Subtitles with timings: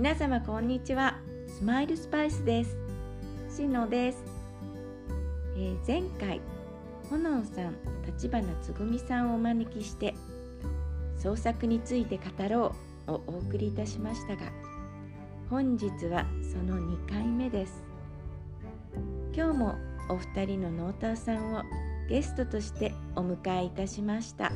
[0.00, 1.18] 皆様こんにちは。
[1.46, 2.74] スマイルスパイスです。
[3.54, 4.24] しのです、
[5.58, 6.40] えー、前回
[7.10, 7.76] ほのんさん
[8.06, 10.14] 立花つぐみさんをお招きして
[11.18, 12.74] 創作について語ろ
[13.08, 14.50] うをお送りいたしましたが
[15.50, 17.84] 本日はその2回目です。
[19.34, 19.74] 今日も
[20.08, 21.62] お二人のノーターさんを
[22.08, 24.50] ゲストとしてお迎えいたしました。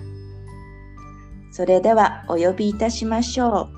[1.53, 3.69] それではお呼びいたしましょ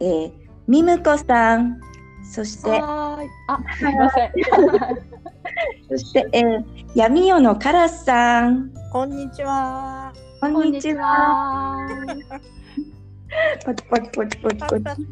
[0.00, 1.78] う、えー、みむこさん。
[2.24, 3.18] そしてあ
[3.78, 4.32] すみません。
[5.90, 6.64] そして、えー、
[6.94, 8.72] 闇夜のカラスさん。
[8.90, 10.10] こんにちは。
[10.40, 11.86] こんにちは。
[13.62, 15.06] パチパチパチパチパチ。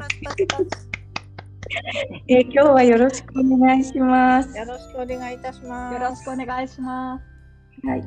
[2.29, 4.57] えー、今日はよろしくお願いします。
[4.57, 5.93] よろしくお願いいたします。
[5.93, 7.87] よろしくお願いします。
[7.87, 8.03] はい、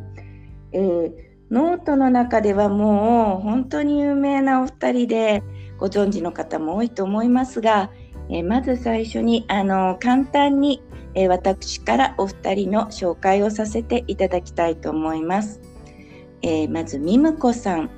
[0.73, 1.13] えー、
[1.53, 5.45] ノートの中ではもう本当に有名なお二人で
[5.79, 7.91] ご存知の方も多いと思いますが、
[8.29, 10.83] え、まず最初にあの簡単に、
[11.15, 15.61] え、私からお二人の紹介をさせていただきたいと思います。
[16.43, 17.91] え、まずミムコさん、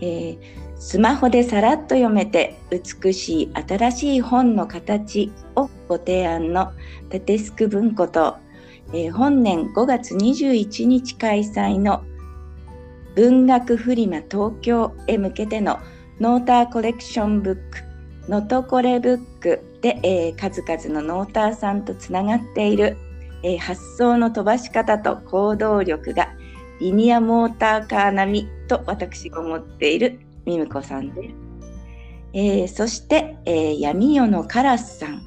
[0.00, 0.38] え
[0.76, 6.72] スマホでさらっと読めて美しい新しい本の形をご提案の
[7.10, 8.36] タテスク文庫と
[8.92, 12.02] えー、本年5月21日開催の
[13.14, 15.78] 文学フリマ東京へ向けての
[16.20, 17.88] ノーターコレクションブック
[18.28, 22.96] ノトコレブックで、えー、数々のノーターさんとつながっている、
[23.42, 26.28] えー、発想の飛ばし方と行動力が
[26.80, 31.34] リニアモーターカー並みと私が思っているミムコさんです。
[32.32, 35.22] えー、そして、えー、闇夜のカラスさん。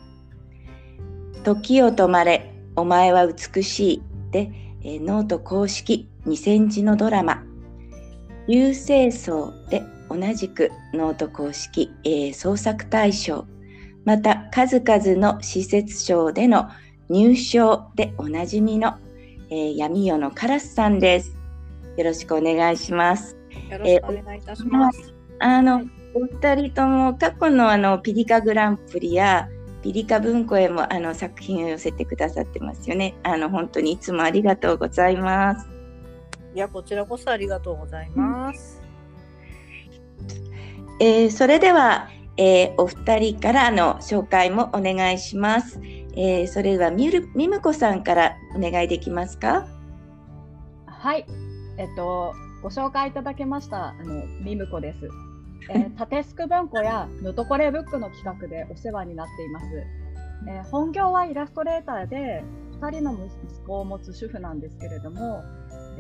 [1.44, 4.52] 時よ止まれお前は美しいで、
[4.84, 7.44] えー、ノート公式2000字のドラマ、
[8.47, 9.81] 流星層で
[10.17, 13.46] 同じくノート公式、えー、創作大賞、
[14.06, 16.69] また数々の私設賞での
[17.09, 18.96] 入賞でおなじみの、
[19.50, 21.38] えー、闇夜のカラスさんです。
[21.97, 23.38] よろしくお願いします。
[23.69, 25.13] よろしくお願いいたします。
[25.40, 25.81] えー、あの、
[26.13, 29.47] お二人とも過去のあのピリカグランプリや
[29.81, 33.16] ピリカ文庫へもあの作品を寄せてくださってますよね。
[33.24, 35.68] あの本当にいつもありがとうございます。
[36.53, 38.81] いやこちらこそありがとうございます。
[38.81, 38.81] うん、
[41.00, 45.80] えー、それでは、えー、お二人からの紹介もお願いします。
[46.16, 49.66] えー、それではみるみむこさんからお願いできますか？
[50.86, 51.26] はい、
[51.78, 55.10] えっとご紹介いただけましたあのミムコです。
[55.70, 59.66] えー、 タテスク文庫やノトコレブックの企画でお世話になっています。
[60.48, 62.44] えー、本業はイラストレーターで
[62.80, 65.44] 2人の息子を持つ主婦なんですけれども、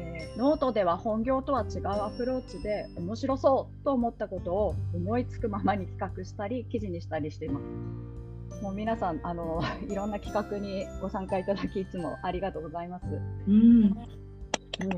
[0.01, 8.61] えー、ノートでは本業とは違うアプローチで面白そうと思ったことを思いつくままに企画したり記事にしたりしています。
[8.61, 13.05] もう皆さんあの いろんな企画にご参加いただきいつもありがとうございます。
[13.47, 13.95] うん、うん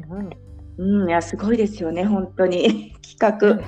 [0.09, 0.29] うん
[0.75, 3.59] うん、いやすごいですよね本当に 企画。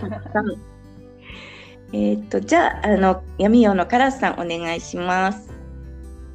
[1.94, 5.54] えっ、と、じゃあ、あの、闇夜のカラスさん、お願いします。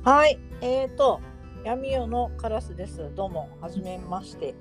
[0.05, 1.21] はい、えっ、ー、と、
[1.65, 3.11] 闇夜のカラスです。
[3.15, 4.55] どうも、はじめまして。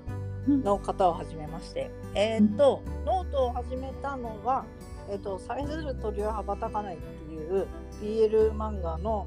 [0.46, 1.90] の方をはじめまして。
[2.14, 4.64] えっ、ー、と、ノートを始めたのは、
[5.08, 7.66] えっ、ー、と、さえずる鳥は羽ばたかないっていう
[8.00, 9.26] BL 漫画の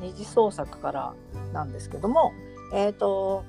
[0.00, 1.14] 二次創作から
[1.52, 2.32] なんですけども、
[2.72, 3.44] えっ、と、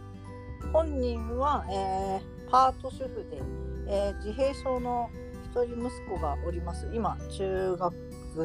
[0.73, 3.41] 本人は、えー、パート主婦で、
[3.87, 5.09] えー、自閉症の
[5.45, 6.89] 一人息子がおります。
[6.93, 7.95] 今、中学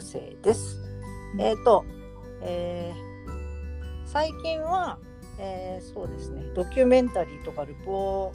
[0.01, 0.81] 生です。
[1.39, 1.85] えっ、ー、と、
[2.43, 3.03] えー、
[4.07, 4.99] 最近は、
[5.39, 8.33] えー、そうですね、ドキュメンタリーとかルポ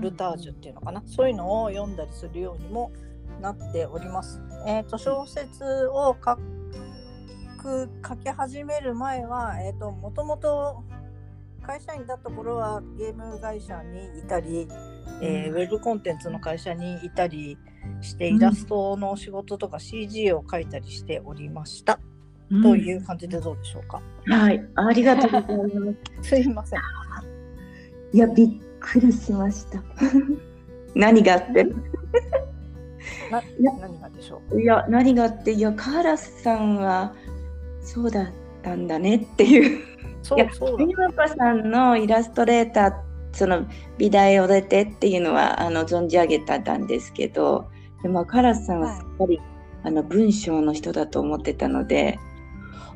[0.00, 2.92] ルタージュっていうのかな、そういうのを読んだりするようにも
[3.40, 4.40] なっております。
[4.66, 6.36] えっ、ー、と、小説を書
[7.62, 10.82] く、書き始める前は、えっ、ー、と、もともと
[11.62, 14.68] 会社員だった頃はゲーム会社にいたり、
[15.20, 17.56] えー、ウェブコンテンツの会社にいたり
[18.00, 22.00] してイラストの仕事とか CG を書いたりしておりました、
[22.50, 24.02] うん、という感じでどうでしょうか？
[24.26, 26.28] はいありがとうございます。
[26.28, 26.80] すいません。
[28.12, 28.48] いやびっ
[28.80, 29.82] くりしました。
[30.94, 31.64] 何があって？
[33.30, 34.60] な何がでしょう？
[34.60, 37.14] いや何があっていやカーラスさんは
[37.80, 38.26] そうだっ
[38.62, 39.80] たんだねっていう。
[40.22, 40.78] そうそう。
[41.36, 42.92] さんのイラストレーター
[43.32, 43.66] その
[43.98, 47.70] 美大を出てっていうのはあの存じ上げたんですけど
[48.02, 49.46] でもカラスさんはやっぱり、はい、
[49.84, 52.18] あの文章の人だと思ってたので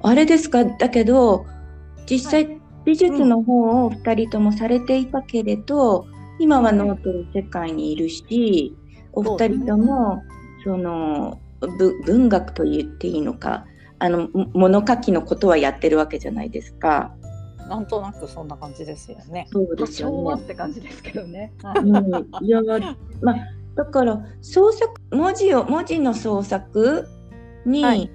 [0.03, 0.65] あれですか？
[0.65, 1.47] だけど
[2.09, 8.75] 実際美術の方を2人ともされていたけれど、うん、今はノートの世界にいるし
[9.13, 10.23] お二人とも
[10.65, 13.67] そのぶ文学と言っていいのか
[13.99, 17.15] あのも物書きのことはやってるわけじゃないですか。
[17.69, 19.49] なんとなくそんな感じですよね。
[19.51, 20.17] そうですよね。
[20.17, 21.53] 昭和って感じですけどね。
[21.63, 22.61] はいうん、いや
[23.23, 23.37] まあ
[23.75, 27.09] だから創作文字を文字の創作
[27.65, 28.11] に、はい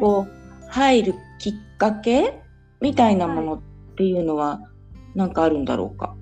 [0.00, 2.40] こう入るきっかけ
[2.80, 3.60] みたいなものっ
[3.94, 4.60] ていうのは
[5.14, 6.14] 何かあるんだろうか？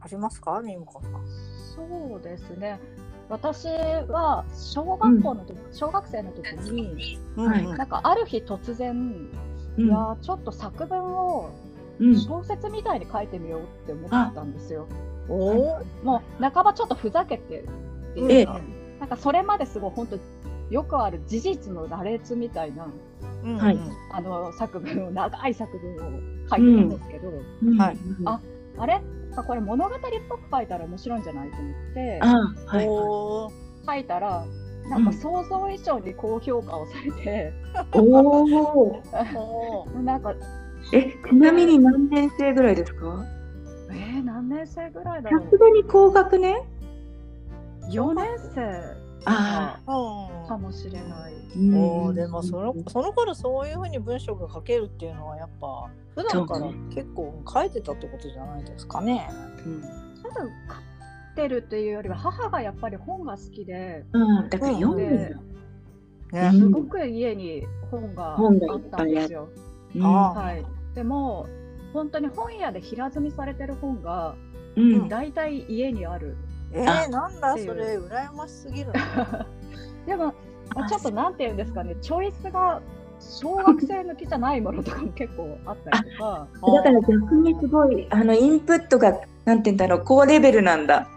[0.00, 1.12] ありますか、みむこさん。
[1.74, 2.80] そうですね。
[3.28, 8.94] 私は小学校の時、小学生の時に、はいなんかある日突然、う
[9.82, 11.50] んいやーちょっと作文を
[11.98, 14.86] うん小説みたいに書いてみようって思ったんですよ。
[15.28, 15.84] おお。
[16.04, 17.70] もう半ばちょっとふざけてって
[18.16, 18.60] ええいうか、
[19.00, 20.18] なんかそれまですごい本当
[20.70, 22.86] よくある事実の羅列みたいな
[23.44, 23.56] うん。
[23.56, 23.78] はい。
[24.12, 26.20] あの作文を長い作文を
[26.50, 27.28] 書いてるんですけど、
[27.62, 27.76] うん。
[27.78, 27.96] はい。
[28.24, 28.40] あ
[28.78, 29.00] あれ？
[29.46, 29.98] これ物語っ
[30.28, 32.34] ぽく書いたら面白いんじゃないと思ってあ
[32.66, 32.86] はい。
[32.86, 34.46] 書いたら
[34.88, 37.52] なんか想像以上に高評価をされて、
[37.92, 39.02] おお。
[39.36, 40.02] おー。
[40.02, 40.34] なんか
[40.92, 43.24] えちなみに何年生ぐらいですか？
[43.90, 46.56] えー、何年生ぐらいだろさすがに高学年？
[46.56, 46.60] う
[47.90, 51.34] 4年生あうんかもしれない。
[51.34, 51.76] あ。
[51.76, 59.28] おーでもそのその頃そういうふうに文章が書けるっていうのはやっぱ普段から結構書いてたってことじゃないですかね。
[59.64, 59.82] うん。
[60.22, 60.50] 多分書い
[61.34, 64.04] てるっていうよりは母がやっぱり本が好きで。
[64.12, 64.48] うん。
[64.48, 65.34] だから読むでね
[66.32, 66.58] うん。
[66.58, 69.48] すごく家に本があっったんですよ。
[69.94, 70.04] うん。
[70.04, 71.46] あはい、でも
[71.92, 74.36] 本当に本屋で平積みされてる本が
[74.76, 75.08] うん。
[75.08, 76.36] 大体家にある。
[76.72, 79.46] えあー、なんだそれ羨ましすぎるな。
[80.06, 80.34] でも
[80.74, 82.80] まあちょっとなんて言うんですかねチョイスが
[83.20, 86.46] 小学生向きじゃないものとかも結構あったりとか。
[86.74, 91.08] だから逆にすごいあのインプットがなんて言うんだろう高レベルなんだ。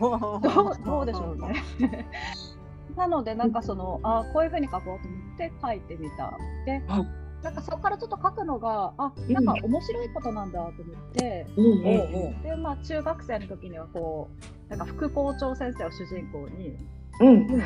[0.00, 2.06] どうでしょうね。
[2.96, 5.00] なのでなんかそのあこういうふうに書こうと思っ
[5.36, 6.32] て書いてみた。
[6.64, 14.30] ではいなんかそこからちょっと書くのがあなんか面白いことなんだと思って、うんおうおうでまあ中学生の時にはこ
[14.66, 16.74] うなんか副校長先生を主人公に
[17.20, 17.60] うん。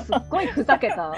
[0.00, 1.14] すっごいふざけた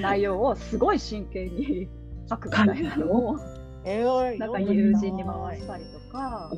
[0.00, 1.88] 内容をすごい真剣に
[2.28, 3.38] 書くみたいなのを
[3.84, 6.50] えー、なんか友人に回したりとか。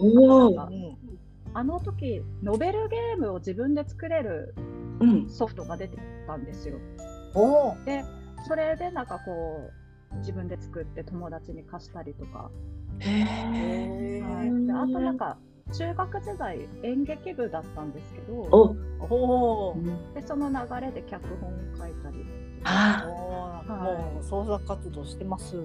[1.56, 4.56] あの時ノベルゲームを自分で作れる
[4.98, 5.30] うん。
[5.30, 6.78] ソフトが出てたんですよ。
[7.34, 7.76] おお。
[7.84, 8.02] で
[8.48, 9.83] それでなんかこう
[10.18, 12.50] 自分で作って友達に貸したりとか、
[13.00, 14.22] へえ。
[14.22, 15.38] はい、であとなんか
[15.72, 18.76] 中学時代演劇部だったんですけどお。
[19.00, 19.76] おお。
[20.14, 22.26] でその流れで脚本を書いたり
[22.64, 25.56] あおーはいもう創作活動してます。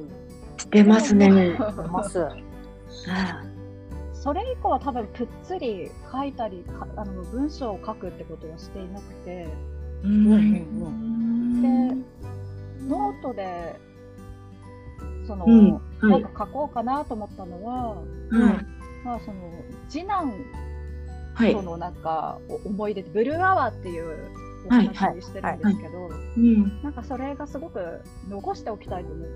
[0.58, 1.28] あしてますね。
[1.30, 2.26] してます。
[3.10, 3.44] あ
[4.14, 9.48] それ以降は多分ぷっつり書いたりかあの文章を書くってことはしていなくて
[10.04, 11.62] ううんん。
[11.62, 11.96] で
[12.90, 13.80] ノートで
[15.30, 18.68] その、うんはいなんか書こうかなと思ったのは、うん。
[19.04, 19.40] まあ、その
[19.88, 20.34] 次男
[21.36, 21.62] はいと。
[21.62, 24.18] のなんかお思い出でブルーアワーっていう
[24.66, 26.82] おはい話にしてるんですけど、うん。
[26.82, 29.28] なんかそれがすごく残しておきたいと思っ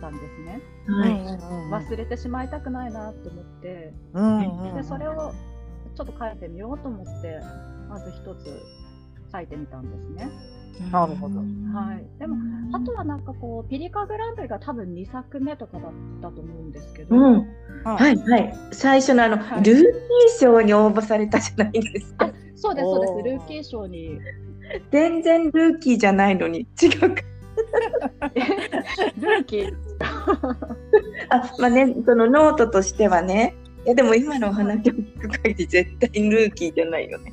[0.00, 0.62] たんですね。
[0.86, 1.84] はい。
[1.84, 5.34] 忘れてしまいたくないなと思って、うんでそれを
[5.94, 7.38] ちょっと書いてみようと思って
[7.90, 8.62] まず一つ
[9.30, 10.30] 書いてみたんですね。
[10.90, 12.36] なるほどはい、でも
[12.76, 17.46] あとはなんかこうピリカグランプリが多分2作目とかだったと思うんですけど、うん。
[17.84, 17.96] は。
[17.96, 18.54] はいいはい。
[18.72, 19.88] 最初のあの、はいルーキー
[20.38, 22.30] 賞に応募されたじゃないですか。
[22.56, 24.18] そうですそうですルーキー賞に
[24.90, 27.22] 全然ルーキーじゃないのに違うか。
[29.16, 29.74] ルーキー？
[31.30, 33.54] あ、まあね、そのノートとしてはね。
[33.84, 37.32] いやでも今のお話を聞く限り絶対ルーキーじゃないよね。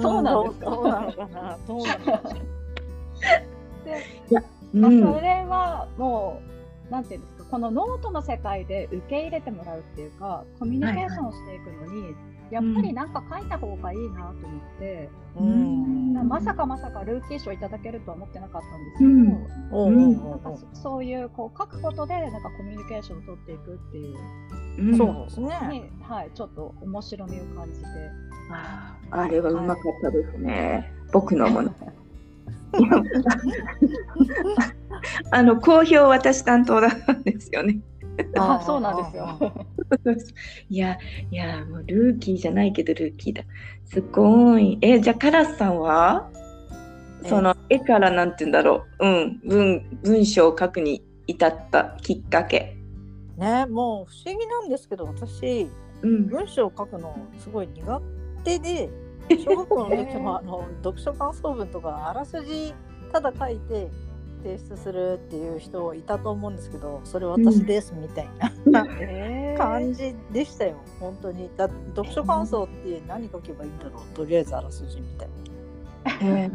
[0.00, 0.70] そうなんですか？
[0.70, 1.58] どうなのかな。
[1.66, 2.20] どうなのかな。
[4.74, 5.02] まあ、うん。
[5.14, 6.40] それはも
[6.88, 12.14] う、なんていうんですか、このノートの世界で受け入れてもらうっていうか、コミュニケーションをしていくのに、
[12.52, 16.28] やっぱりなんか書いた方がいいなと思って、うん。
[16.28, 24.16] まさかまさかルーキー賞いただけるとは思ってなかったんですけど、おうんなんかそそういうこう書くことでなんかコミュニケーションを取っていくっていう
[24.78, 25.48] うんそうですね。
[25.70, 27.86] に、はい、ちょっと面白みを感じて。
[28.50, 30.92] ああれはうまかったですね。
[31.10, 31.74] 僕のもの。
[35.30, 37.80] あの好評私担当だったんですよね。
[38.36, 39.38] あそうなんですよ。
[40.70, 40.98] いや
[41.30, 43.42] いやもうルーキーじゃないけどルーキーだ。
[43.84, 44.78] すごい。
[44.80, 46.30] えじゃあカラスさんは？
[47.24, 49.06] えその絵からなんて言うんだろう。
[49.06, 52.76] うん文文章を書くに至ったきっかけ。
[53.36, 55.68] ね、もう不思議なんですけど、私
[56.02, 56.26] うん。
[56.26, 58.02] 文章を書くのすごい苦
[58.44, 58.90] 手で、
[59.30, 62.74] 小学校の時もあの読書感想文とかあらすじ
[63.12, 63.88] ただ書いて
[64.42, 68.28] 提出するっていう人いたと思うんですけどそれ私ですみたい
[68.66, 69.58] な、えー。
[69.58, 71.48] 感じでしたよ本当に。
[71.56, 75.28] だ読書感想って何書けばいいんだろうとりあえずあらすじみたい
[76.48, 76.50] な。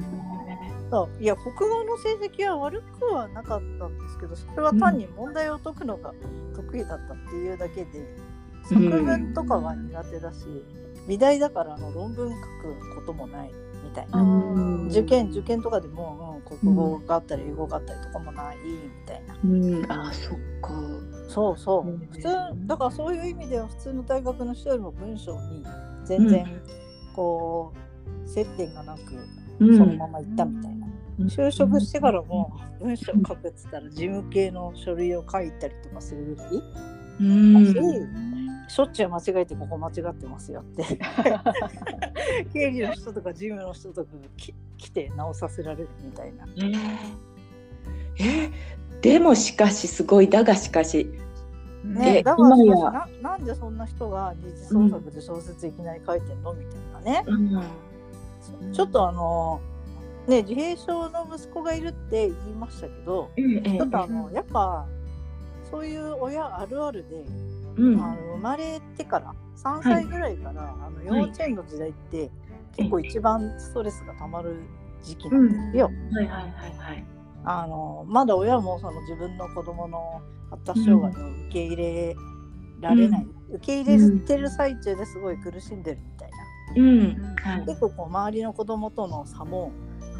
[0.89, 1.24] そう。
[1.24, 6.13] いや国語の成績は悪くはなかったんですけどそれは単に問題を解くのが
[6.56, 8.08] 得意だったっていうだけで、
[8.63, 10.46] 作文とかは苦手だし
[11.07, 13.51] 美大だからあの論文書くこともない
[13.83, 14.87] みたいな、うん。
[14.87, 19.37] 受験受験とかでも、うん、国語があったり英語があったりとかもないみたいな。
[19.43, 20.71] うん、あーそっか。
[21.29, 21.97] そうそう、うん。
[22.11, 22.27] 普通
[22.67, 25.65] だからそういう意味では普通の大学の人よりも文章に
[26.05, 26.45] 全然
[27.15, 27.73] こ
[28.25, 29.01] う、接点がなく
[29.59, 29.77] うん。
[29.77, 30.87] そのまま行ったみたいな。
[31.19, 31.27] うん。
[31.27, 36.96] 就職してからも文章書くっつったら事務系の書類を書いたりとかするぐらい、うん
[38.67, 41.00] しょっちゅう間違えてここ間違ってますよって。
[42.53, 46.45] 経理の人とか事務の人とかがき来て直させられるみたいな。
[46.55, 46.77] えー。
[48.19, 48.51] えー。
[49.01, 51.09] でもしかしすごいだがしかし。
[51.83, 58.74] ね、えだから今やななんでそんな人が二次創作で小説いきなり書いてんのみたいなね、うん。
[58.74, 59.62] ちょっとあの
[60.27, 64.86] ね自閉症の息子がいるって言いましたけどちょっとあのやっぱ
[65.69, 67.25] そういう親あるあるで
[67.77, 68.01] うん。
[68.01, 72.29] あの生まれてから3歳ぐらいから、あの幼稚園の時代って
[72.75, 74.62] 結構一番ストレスがたまる
[75.03, 75.91] 時期なんですよ。
[76.12, 77.05] はいはいはいはい。
[77.43, 82.15] あのまだ親もその自分の子供の発達障害を受け入れ
[82.81, 86.38] られない、受け入れてる最中ですごい苦しんでるみたいな、
[86.75, 87.57] うん。
[87.57, 87.65] はい。
[87.65, 89.71] 結構こう周りの子供との差も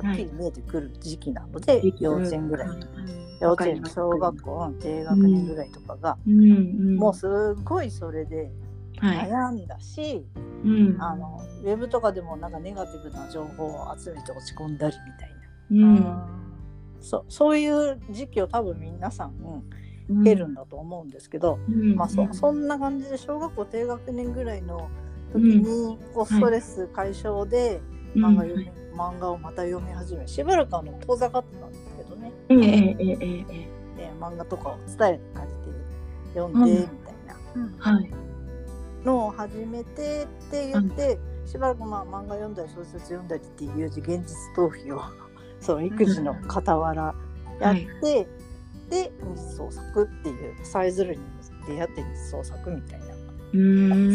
[0.02, 6.54] はっきり見えてくる時期なので、うん幼稚園ぐらい、うん幼稚園小学校うん低学年ぐらいとかが、うんう
[6.94, 7.28] んもうす
[7.58, 8.52] っごいそれで
[9.00, 9.30] はい。
[9.30, 10.26] 悩んだし、
[10.64, 10.98] うん。
[11.00, 15.88] あのウェブとかでもなんかネガティブな情報を集めて落ち込んだりみたいな。
[15.88, 16.48] うん。
[17.00, 19.64] そそういう時期を多分皆さん、
[20.10, 24.90] うん、経るんだと思うんですけど、うんまあ、そそんな感じで小学校低学年ぐらいの
[25.32, 27.82] 時にこうストレス解消で
[28.16, 31.72] 漫画読み、漫画をまた読み始めしばらくあの遠ざかってたん
[32.50, 33.78] え、え、え、ええ
[34.20, 35.78] 漫画とかを伝える感じで
[36.36, 38.00] 読んでみたいな、
[39.04, 45.02] のを始めてって言って、しばらくまあ漫画読んだり小説読んだりっていう現実逃避を
[45.62, 47.16] その育児の傍ら
[47.60, 48.28] やって、
[48.84, 51.22] うん、で日創作っていうさえずるに
[51.68, 53.08] 出会って日創作みたいな。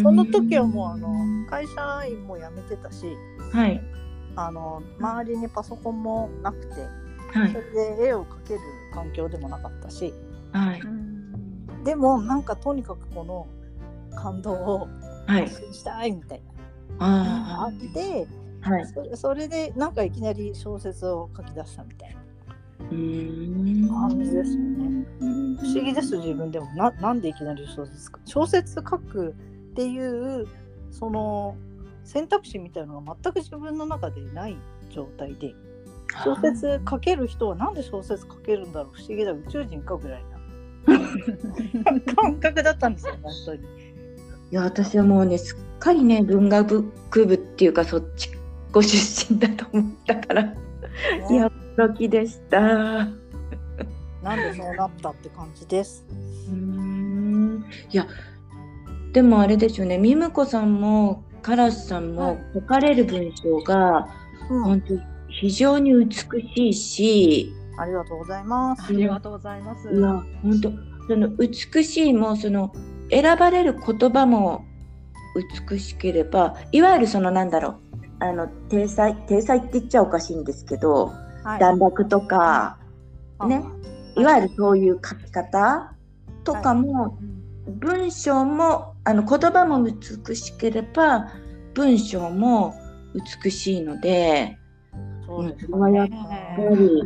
[0.02, 1.08] その時はもうあの
[1.48, 3.06] 会社員も辞めてたし、
[3.50, 3.82] はい、
[4.36, 6.86] あの周りにパソコンもなくて、
[7.32, 7.52] はい。
[7.52, 7.62] それ
[7.96, 8.60] で絵を描ける
[8.94, 10.12] 環境でもなかったし。
[10.52, 10.82] はい。
[11.84, 13.46] でもなんかとにかくこの
[14.16, 14.88] 感動を
[15.26, 15.42] はい。
[15.46, 16.44] 発信したいみたいな。
[16.44, 18.26] のがああって、
[18.62, 18.86] あはい。
[18.86, 22.20] それそれでなんかいきなり小説を書き出したみたいな
[22.90, 23.88] うん。
[23.88, 25.06] 感じですよね。
[25.60, 26.66] 不思議です自分でも。
[26.74, 28.20] ななんでいきなり小説か。
[28.24, 29.34] 小説書く
[29.72, 30.46] っていう
[30.90, 31.56] その
[32.04, 34.56] 選択肢みたいなのが全く自分の中でない
[34.90, 35.54] 状態で
[36.24, 39.32] 小説書ける人はなんで小説書けるんだろう不思議だ。
[39.32, 40.38] 宇宙人かぐらいな。
[42.14, 43.60] 感覚だったんですよ本当に。
[43.60, 43.64] い
[44.54, 48.30] や私はもうねすっかりね文学部っていうかそっち
[48.70, 50.56] ご出身だと思ったから、ね。
[51.30, 52.60] いや驚きでした。
[52.60, 56.04] なんでそうなったって感じです。
[56.10, 57.64] うーん。
[57.90, 58.06] いや
[59.12, 64.08] でもあれですよねミムコさんもカラスさんも書かれる文章が
[64.50, 65.11] うん、本当
[65.42, 66.14] 非常に美
[66.54, 68.84] しいし、ありがとうございます。
[68.84, 69.92] ありがとうございます。
[69.92, 70.72] いや本当
[71.08, 72.72] その美しいもその
[73.10, 74.64] 選ばれる言葉も
[75.68, 77.76] 美しければいわゆるそのなんだろう
[78.20, 81.58] あの体裁体裁って言っちゃおかしいんですけどはい。
[81.58, 82.78] 段落とか
[83.44, 83.64] ね。
[84.16, 84.22] い。
[84.22, 85.92] わゆるそういう書き方
[86.44, 87.18] とかも、
[87.66, 91.32] 文章もあの言葉も美しければ
[91.74, 92.74] 文章も
[93.42, 94.56] 美しいので
[95.36, 95.92] そうですね。
[95.94, 97.02] やっぱり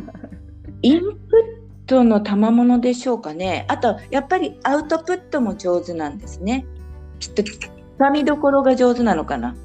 [0.81, 3.65] インプットの賜物でしょうかね。
[3.69, 6.65] あとやっぱりアウトプットも上手なんですね。
[7.19, 7.57] きっとつ
[7.97, 9.55] かみどころが上手なのかな。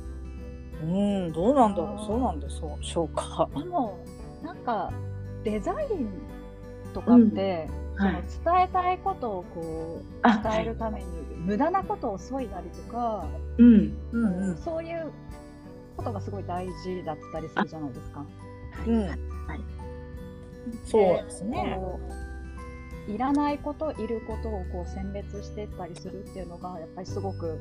[0.82, 3.48] うん、どうなんだろう、そうなんでしょうか。
[3.54, 3.98] でも
[4.42, 4.92] なんか
[5.44, 6.08] デザイン
[6.92, 8.24] とかって、はい。
[8.28, 13.26] その伝えたいことをこうあ伝えるために無駄なことを削いだりとか、
[13.58, 14.48] うんうん。
[14.48, 15.10] うんそういう
[15.96, 18.24] ことがすごい大事だったりするじゃないですか。
[18.86, 19.08] うん、
[20.84, 21.78] そうですね。
[23.08, 27.60] いらないこといることをこう選別していったりするっていうのがやっぱりすごく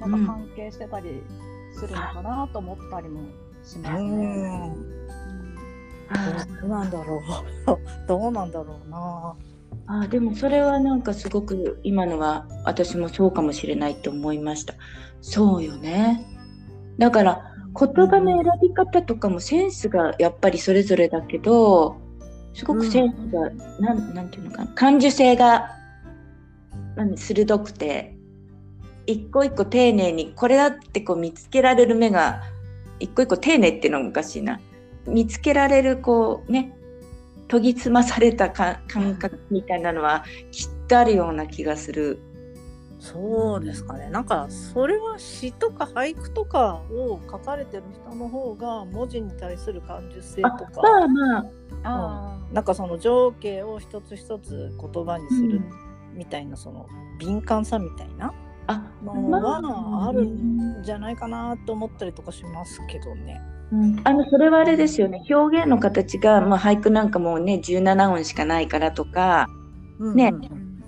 [0.00, 1.22] なんか関係してたり
[1.74, 3.22] するのかなと思ったりも
[3.64, 4.10] しますね。
[4.10, 5.02] うん、うん
[6.60, 9.34] どうなんだろう どうなんだろうな
[9.86, 14.74] あでもそれはなんかすごく今のは私もそうかもしれないと思いました。
[15.20, 16.26] そうよね。
[16.98, 21.96] だから言葉の選び方とかもセンスがやっぱりそれぞれだけど
[22.54, 25.70] すごくセンスが、うん、なんなんていうのかな感受性が
[27.16, 28.14] 鋭くて
[29.06, 32.42] 一個一個丁寧にこれだってこう見つけられる目が
[33.00, 34.60] 一個一個丁寧っていうのがおかしいな
[35.06, 36.76] 見つけられるこうね
[37.48, 38.78] 研ぎ澄まされた感
[39.18, 42.18] 覚みたいなのはきっとあるような気がする。
[43.02, 44.08] そうですかね。
[44.10, 50.82] なんかそれは詩とか俳句とかを書かれてる人の方が文字に対する感受性とか。
[50.82, 51.44] まあまあ。
[51.82, 55.60] あ、うん、なんかその情景を一つ一つ言葉にする
[56.14, 56.86] みたいな、その
[57.18, 58.32] 敏感さみたいな
[59.02, 63.40] のはあるんじゃないかなと思ったりとかしますけどね。
[63.72, 65.24] うん、あのそれはあれですよね。
[65.28, 69.48] 表現の形が、まあ、俳句なんかもね17音しかないからとか、
[70.14, 70.40] ね、うん、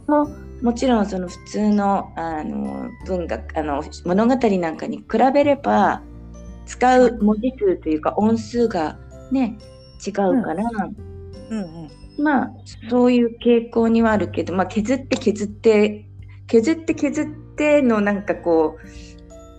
[0.06, 5.04] ももちろんその普通のあの文学あの物語なんかに比
[5.34, 6.02] べれば
[6.64, 8.98] 使う文字数というか音数が
[9.30, 9.58] ね
[10.04, 10.64] 違うから、
[11.50, 11.58] うん。
[11.58, 11.84] うん
[12.16, 12.50] うん、まあ
[12.88, 16.06] そういう傾向にはあるけど、まあ、削って削って
[16.46, 18.78] 削って削ってのなんかこ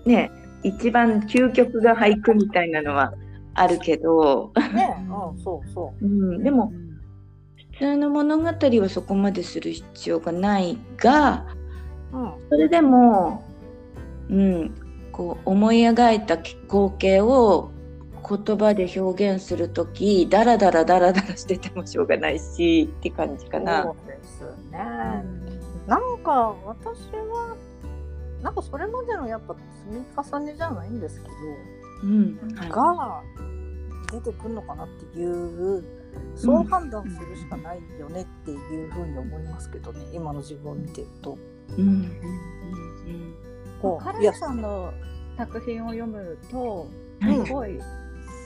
[0.06, 0.32] うね
[0.64, 3.14] 一番究極が俳句みたいなのは
[3.54, 6.08] あるけど、ね、うん、そうそう、う
[6.40, 6.74] ん、でも
[7.76, 11.46] 普通の物語はそこまでする必要がないが、
[12.14, 13.44] うん、それでも、
[14.30, 14.76] うん、
[15.12, 17.72] こう思い描いた光景を
[18.28, 23.84] 言葉で表現する時ダラダラダラダラしててもしょうがないしって感じかな。
[23.84, 24.42] そうです
[24.72, 24.80] ね、
[25.86, 27.56] なんか私は
[28.42, 29.54] なんかそれまでのやっぱ
[29.88, 31.34] 積み重ねじゃないんですけど、
[32.04, 33.22] うんはい、が
[34.12, 35.84] 出てくるのかなっていう
[36.36, 41.38] そう判断するしかないよねっていうふうに思いますけどね、今の自分を見てると。
[41.78, 42.12] うんうん
[43.82, 44.94] こうカレンさんの
[45.38, 46.88] 作品を読むと
[47.22, 47.78] すごい、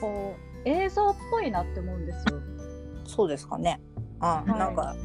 [0.02, 2.42] こう映像っぽいなって思うんですよ。
[3.06, 3.80] そうですかね。
[4.20, 4.96] あ、はい、なんか、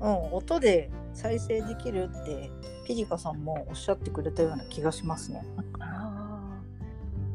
[0.00, 2.50] うん、音で再生できるって
[2.86, 5.44] ピリカさんもおっしゃってくれたような気がしますね。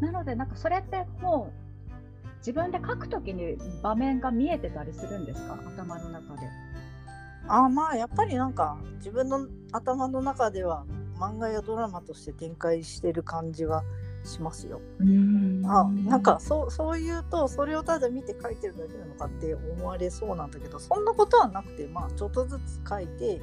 [0.02, 1.63] なのでなんかそれってもう
[2.46, 5.54] 自分で書くときに場面が見えてたりするんですか？
[5.66, 6.42] 頭の中で。
[7.48, 10.86] あまあやっぱりなんか自分の頭の中では
[11.20, 13.84] 漫画やドラマとして展開してる感じは
[14.26, 14.82] しますよ。
[15.00, 23.42] うんあなんかそうそう言うとそれをただ見て書いてるだけなのかって思われそうなんだけどそんなことはなくてまあちょっとずつ書いて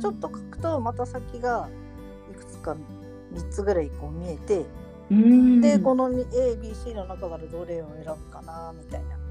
[0.00, 1.68] ちょっと書くとまた先が
[2.30, 2.76] いくつか
[3.32, 4.66] 3つぐらいこう見えて、
[5.10, 9.24] でこの ABC の中からどれを選ぶかなみたいな。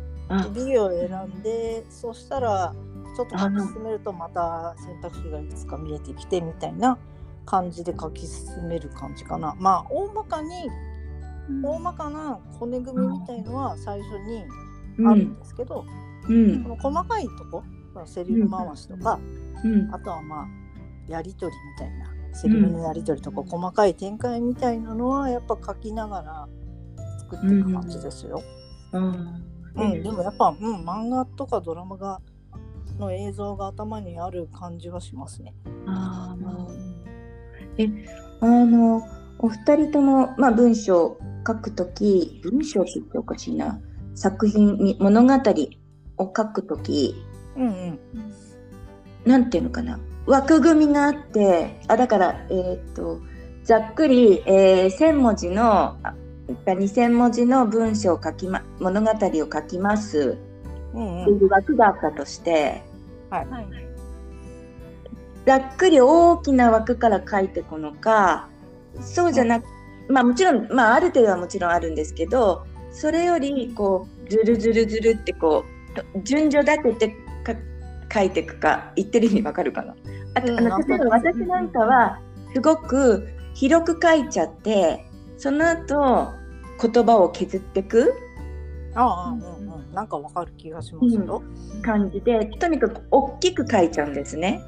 [0.49, 2.73] B を選んでそしたら
[3.15, 6.97] ちょっと書き進めるとまた選択肢がいくつか見えてきてみたいな
[7.45, 9.55] 感じで書き進める感じかな。
[9.59, 10.69] まあ大まかに、
[11.63, 14.43] 大まかな骨組みみたいのは最初に
[15.05, 15.85] あるんですけど、
[16.29, 17.63] うん、この細かいとこ
[18.05, 19.19] セリフ回しとか、
[19.63, 20.47] うん、あとはまあ
[21.07, 26.47] やり取りみたいなセリフのやり取りとか、細かい展開みたいなのはやっぱ書きながら
[27.19, 28.41] 作っていく感じですよ。
[28.91, 29.43] うん、
[29.75, 32.21] うん、でもやっぱ、うん、漫画とかドラマが
[32.99, 35.53] の映像が頭にある感じはしますね。
[35.87, 36.35] あ
[37.77, 37.89] え
[38.39, 39.01] あの
[39.39, 43.79] お二人とも、まあ、文章を書くとき文章って言っておかしいな。
[44.15, 45.33] 作品に物語
[46.17, 47.15] を書くとき、
[47.57, 47.99] うんうん、
[49.25, 53.19] なんていうのかな枠組みがあってあだからえー、っと
[53.63, 55.97] ざっくり、えー、1,000文字の
[56.65, 60.37] 2,000文字の文章を書き、ま、物語を書きます、
[60.93, 62.83] うんうん、っていう枠があったとして、
[63.29, 63.47] はい、
[65.45, 68.49] ざっくり大きな枠から書いていくのか
[69.01, 69.65] そうじゃなく、
[70.09, 75.65] まあもちろん、まあ、ある程度はもちろんあるんですけどそれよりこうずるずるずるってこ
[76.15, 77.15] う順序立てて
[78.13, 79.95] 書いていくか言ってる意味わかるかな？
[80.35, 82.19] あと、あの例えば私なんかは
[82.53, 85.05] すごく広く書いちゃって
[85.37, 86.29] その後
[86.81, 88.13] 言葉を削っていく？
[88.95, 94.63] ああ、うんうん、なんかわかる気がしますよ、うん、感じでとにかく大きく書いちゃうんですね。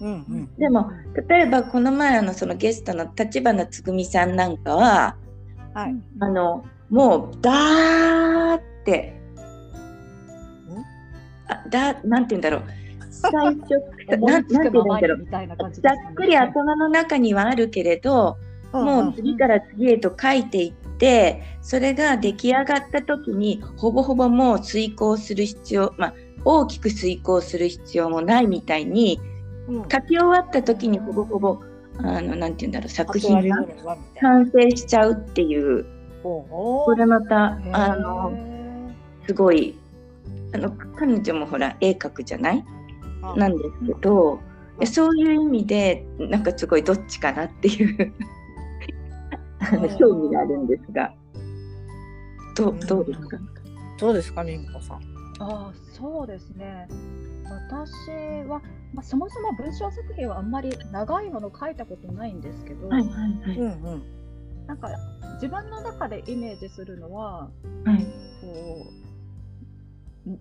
[0.00, 0.90] うんうん、でも
[1.28, 5.16] 例えばこの前のそのゲストの立花つぐみさんなんかは、
[5.72, 9.23] はい、あのもうダーってあ
[11.70, 12.62] だなんて言うんだろう。
[13.10, 15.72] 最初 なんて言うんだろう。
[15.72, 18.36] ざっくり頭の中にはあるけれど、
[18.72, 29.20] うんうん、もう次から次へと書いていっってそれが出来上がった時にほぼほぼもう遂行する必要、まあ、大きく遂行する必要もないみたいに
[29.68, 29.82] うん。
[29.82, 31.60] 書き終わった時にほぼほぼ
[31.98, 34.44] あのなんて言うんだろう作品が8割ぐらいはみたいな。
[34.44, 35.86] 完成しちゃうっていう。
[36.22, 38.32] これまたあの
[39.26, 39.78] すごい
[40.54, 42.64] あの彼女もほら絵描くじゃない？
[43.22, 44.40] あなんですけど、
[44.78, 48.12] でそういう意味でなんかすごいどっちかなっていう。
[49.60, 49.96] あのうん。
[49.98, 51.12] 興味があるんですが。
[52.56, 53.36] どうどうですか、
[53.98, 55.00] どうですかみんこさん？
[55.40, 56.86] あーそうですね。
[57.44, 58.10] 私
[58.48, 58.62] は、
[58.92, 63.58] まあ、そもそも文章作品はあんまり長いもの書いたことないんですけど、はいはいはい。
[63.58, 64.02] うんうん。
[64.66, 64.88] なんか
[65.34, 67.50] 自分の中でイメージするのは
[67.84, 68.04] はい。
[68.40, 69.03] こう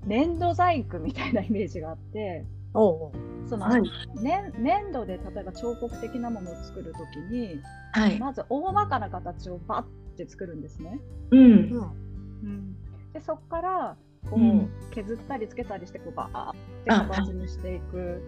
[0.05, 3.11] 粘土細工みたいなイメージがあっておう
[3.47, 3.81] その、はい。
[4.21, 7.59] ね粘土で例えば彫刻的なものを作るときに
[7.91, 8.17] はい。
[8.17, 10.99] まず大まかな形をバッて作るんですね。
[11.31, 11.39] うん。
[11.39, 12.03] うん。
[12.43, 12.75] うん、
[13.13, 13.97] でそこから
[14.29, 14.69] こう、うん。
[14.91, 18.21] 削ったりつけたりしてこうバーって形にしていく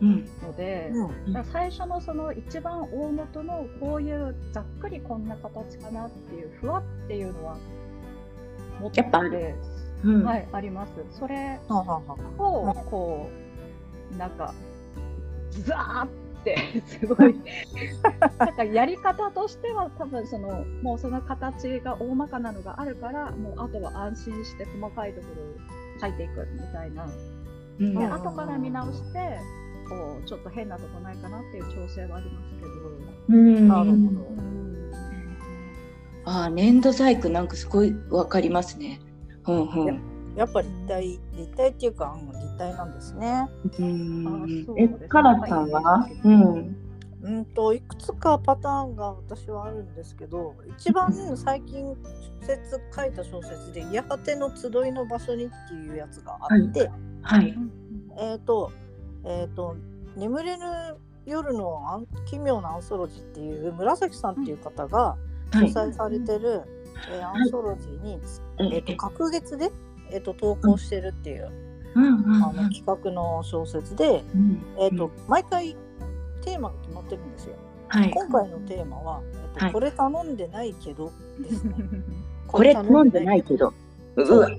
[0.00, 0.24] うん。
[0.42, 0.90] ので。
[1.26, 1.44] うん。
[1.44, 7.56] 最初のその一番大元のこういうざっくりこんな形かなっていうふわっていうのは
[8.80, 9.20] 持ってやっぱ
[10.04, 10.24] うん。
[10.24, 10.92] はいあります。
[11.10, 13.30] それをこ
[14.12, 14.54] うなんか
[15.64, 16.08] ザーっ
[16.44, 17.40] て すごい。
[18.38, 27.04] なんかやり方としては多分そのもうその形が大まかなのがあるからもうあとは安心して細かいところを書いていくみたいな。
[27.04, 27.94] うん。
[27.94, 29.38] でうん後から見直して
[29.88, 32.72] こうちょっと変なとこないかなっていう調整はありますけど。
[33.28, 33.68] うん。
[33.68, 34.62] なるほどうん
[36.24, 39.00] ああ粘土細工なんかすごいわかりますね。
[39.46, 40.12] うんうん。
[40.36, 43.48] やっぱり立体立体っていうかうん立体なんですね。
[43.78, 44.26] うん。
[44.26, 45.08] あそうえですね。
[45.08, 46.76] カラさんは、うん。
[47.22, 51.94] うんといくつかパターンが私はあるんですけど一番最近
[52.40, 56.90] 小説書いた小説で「八幡の集いの場所に」っていうやつがあって、
[57.22, 57.56] はい。
[58.18, 58.72] えっ、と
[59.24, 59.76] えっ、と
[60.16, 60.64] 「眠れぬ
[61.24, 65.16] 夜の奇妙なアンソロジー」っていう紫さんっていう方が
[65.52, 65.70] はい。
[65.70, 66.62] 主催されてる、
[67.10, 68.18] えーアンソロジーに、
[68.58, 69.70] えー、と隔月で、
[70.10, 71.50] えー、と投稿してるっていう、
[71.94, 72.04] うん。
[72.04, 74.62] うんあの企画の小説で、うん。
[74.78, 75.76] えーと毎回
[76.42, 77.54] テーマが決まってるんですよ。
[77.88, 78.10] はい。
[78.10, 79.72] 今回のテーマは、えっとはい。
[79.72, 81.74] これ頼んでないけどですね。
[82.48, 83.72] これ頼んでないけど
[84.16, 84.50] うわ。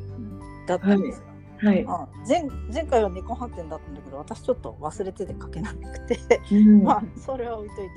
[0.68, 1.26] だったんですよ。
[1.64, 1.86] はい。
[1.88, 6.20] あ前前回は猫発展だったんだけど私ちょっと忘れてて書けなくて。
[6.52, 6.84] うん。
[6.86, 7.92] まあそれは置いといて。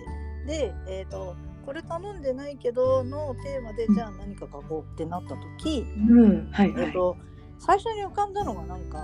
[0.47, 1.35] でえっ、と
[1.67, 6.51] これ頼んでないけどのテーマでじゃあ何か書こうってなった時、うん。
[6.53, 6.85] はいはい。
[6.87, 7.17] えっと
[7.59, 8.99] 最初に浮かんだのがなんか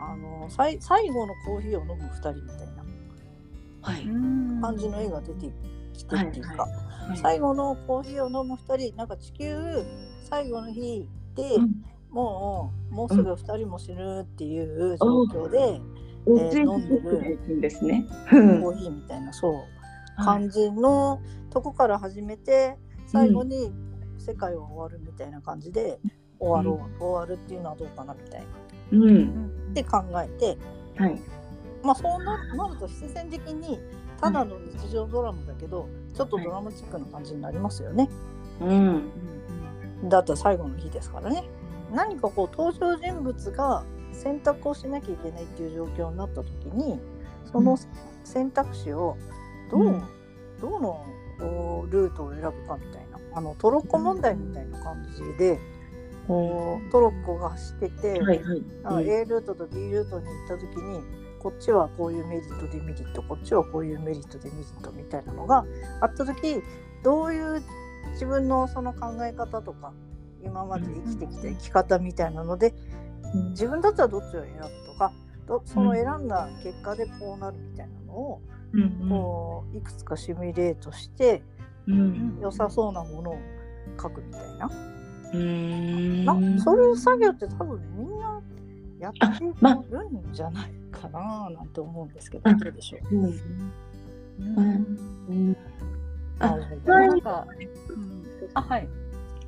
[0.00, 2.84] あのさい最後のコーヒーを飲む2人みたいな
[3.82, 4.04] はい。
[4.60, 5.52] 感じの絵が出て
[5.92, 6.70] きてっていうか、はい
[7.16, 9.54] 最後のコーヒーを飲む2人なんか地球
[10.22, 11.84] 最後の日で、うん。
[12.10, 15.58] もうもうすぐ2人も死ぬっていう状況で、
[16.24, 16.98] おえー飲んで
[17.54, 18.06] るですね。
[18.32, 18.62] うん。
[18.62, 19.54] コーヒーみたいなそう。
[20.24, 21.20] 感じの
[21.54, 23.72] とこから始めて最後に
[24.18, 26.00] 世界は終わるみたいな感じで
[26.40, 28.46] 終わろう、終わるっていうのはどうかなみたいな。
[28.90, 29.50] うん。
[29.70, 30.58] って考えて。
[30.96, 31.22] はい。
[31.84, 33.78] まあそうななると必然的に
[34.20, 38.10] ただの日常ドラマだけど、ちょっとドラマチックな感じになりますよね。
[38.60, 39.10] うん。
[40.08, 41.44] だって最後の日ですからね。
[41.92, 46.98] 何かこう登場人物が選択をしなきゃいけないっていう状況になった時に
[47.52, 47.78] その
[48.24, 49.16] 選択肢を
[49.70, 50.02] どう、うん。
[50.60, 51.04] どの
[51.38, 55.58] こうルートを選ぶかみたいなあのトロッコ問題みたいな感じで、
[56.28, 58.62] こうトロッコが走ってて、はいはい。
[58.84, 61.00] あ A ルートと B ルートに行った時に
[61.44, 65.66] こっちはこういうメリットデメリットこっちはこういうメリットデメリットみたいなのが
[66.00, 66.62] あった時
[67.02, 67.62] どういう
[68.12, 69.92] 自分のその考え方とか
[70.42, 72.72] 今まで生きてきた生き方みたいなので
[73.50, 75.12] 自分だったらどっちを選ぶとか
[75.46, 78.53] どその選んだ結果でこうなるみたいなのをうん
[79.08, 81.42] こういくつかシミュレートして
[81.86, 83.38] うん良さそうなものを
[84.00, 84.70] 書くみたいな。
[85.32, 88.40] うんなそういう作業って多分みんな
[89.00, 89.18] やって
[89.60, 93.30] まるんじゃないかななんて思うんですけど、あどうでしょう？
[98.54, 98.88] はい。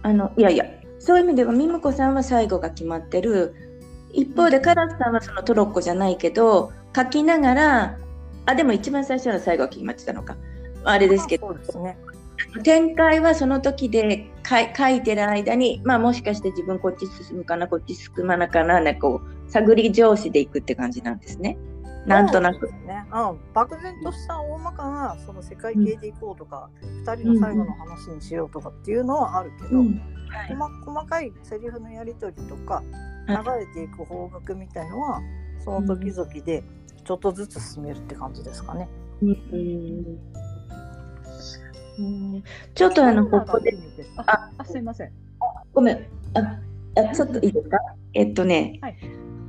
[0.03, 0.65] あのいやいや
[0.99, 3.55] そういう意味ではミムコさんは最後が決まってる。
[4.13, 7.99] 一方でカラスさんはそのトロッコじゃないけど書きながら
[8.47, 10.37] あでも一番最初の最後は決まってたのか。
[10.85, 11.49] あれですけど。
[11.49, 11.99] そうですね。
[12.63, 21.59] 展開はその時で書いてる間に、まあ、もしかして自分こっち進むかなこっち進まなかななんかこう探り上司でいくって感じなんですね。
[22.07, 22.69] なんとなく。
[22.69, 23.05] ね。
[23.13, 30.01] うん、漠然とした大まかなその世界系でいこうとか、二、人の最後の話にしようとかっていうのはあるけど、うん。
[30.49, 32.83] 細細かいセリフのやり取りとか
[33.29, 33.61] 流はい。
[33.61, 35.21] れていく方角みたいのは
[35.65, 36.63] その時々で
[37.07, 38.89] ちょっとずつ進めるって感じですかね。
[39.23, 39.29] うん
[41.99, 42.43] うん。
[42.75, 43.73] ちょっとあのここで。
[44.17, 45.13] あすいません。
[45.73, 45.97] ごめん。
[46.35, 46.59] あ
[46.97, 47.79] あちょっといいですか？
[48.15, 48.97] えっとね、はい。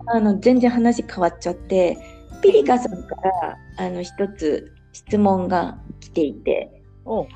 [0.05, 1.97] あの全然話変わっちゃって
[2.43, 7.23] ピリカさんからあの一つ質問が来ていて、お。
[7.23, 7.27] う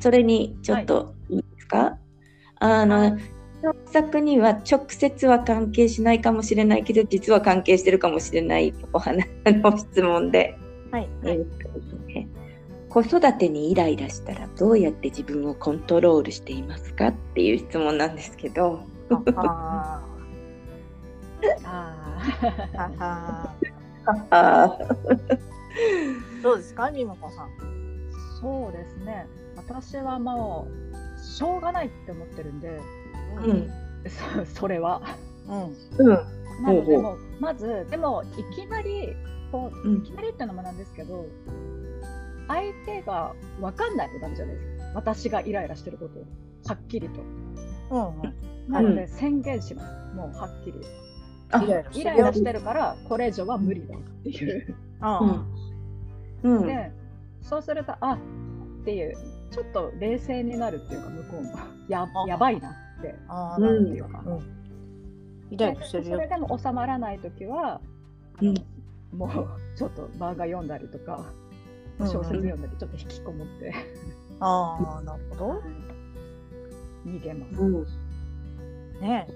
[0.00, 1.96] それにちょっといいですか、
[2.60, 3.16] あの、
[3.62, 10.58] 創作には直接は関係しないかもしれないけど実は関係してるかもしれないお話の質問で、
[10.90, 11.08] はい。
[11.24, 12.28] えーっとですね
[12.88, 18.80] 子育てにイライラしたらどうやって自分をコントロールしていますかっていう質問なんですけど。
[19.36, 22.90] ああーは
[24.30, 24.78] はあ
[26.42, 27.50] どうですかみもこさん。
[28.40, 29.26] そうですね。
[29.56, 32.80] 私はもうしょうがないって思ってるんで、
[33.44, 33.70] うん
[34.44, 35.02] そ それは。
[35.48, 36.06] うん。
[36.06, 36.18] うん
[36.62, 39.14] なのでもうまずでもいきなり
[39.52, 41.26] こううんいきなりっていうのもなんですけど、
[42.48, 44.84] 相手が分かんないとダメじゃないですか。
[44.94, 46.22] 私がイライラしてることを
[46.66, 47.20] はっきりと。
[47.90, 48.72] うんうん。
[48.72, 50.14] なので宣言します。
[50.14, 50.80] もうはっきり。
[51.50, 54.74] あイライラしてるからこれ以上は無理だっていう。
[55.00, 55.56] あうん
[56.42, 56.90] うんで、
[57.42, 58.18] そうすると、あ
[58.82, 59.16] っていう、
[59.50, 63.14] ちょっと冷静になるっていうか、向こうも、やあやばいなって。
[63.28, 64.24] あー、うんなるっていうか。
[65.50, 66.28] イライラしてるよそれ。
[66.28, 67.80] でも収まらないときは、
[68.40, 68.54] うん
[69.16, 71.32] もうちょっと漫画読んだりとか、
[72.00, 73.72] 小説読んだり、ちょっと引きこもって
[74.40, 75.62] ああ、なるほど。
[77.06, 77.62] 逃げます。
[77.62, 77.86] うん
[79.00, 79.28] ね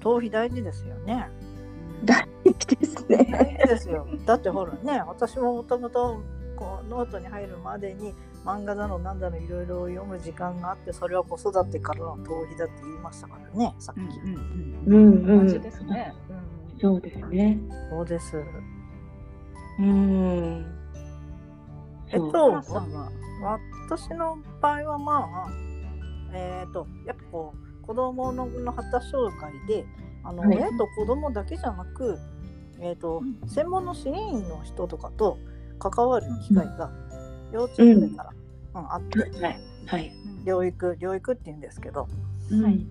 [0.00, 1.28] 頭皮大事ですよね。
[2.04, 3.26] 大事ですね。
[3.30, 4.06] 大事ですよ。
[4.26, 6.20] だってほらね、私ももともと
[6.56, 8.12] こうノートに入るまでに
[8.44, 13.98] 漫画だのなんだのいろいろ読む時間があって、それは子育てからの逃避だって言いましたからね、さっき。
[13.98, 14.94] うん
[15.26, 16.14] うんですね。
[16.30, 17.58] うんそうですね。
[17.90, 18.36] そうです。
[19.78, 20.66] うん。
[22.08, 22.62] えっと
[23.82, 25.50] 私の場合はまあ、
[26.32, 29.86] えっ、と、やっぱこう、子供のの発達障害で、
[30.22, 32.18] あの、はい親と子供だけじゃなく、
[32.80, 35.38] えっ、と、うん専門の支援員の人とかと
[35.78, 36.90] 関わる機会が
[37.54, 38.30] 幼稚園生から、
[38.80, 38.92] うん。
[38.92, 39.60] あって、はい。
[39.86, 40.12] はい。
[40.44, 42.08] 療育、療育って言うんですけど、
[42.50, 42.62] うん。
[42.64, 42.72] はい。
[42.72, 42.84] はい。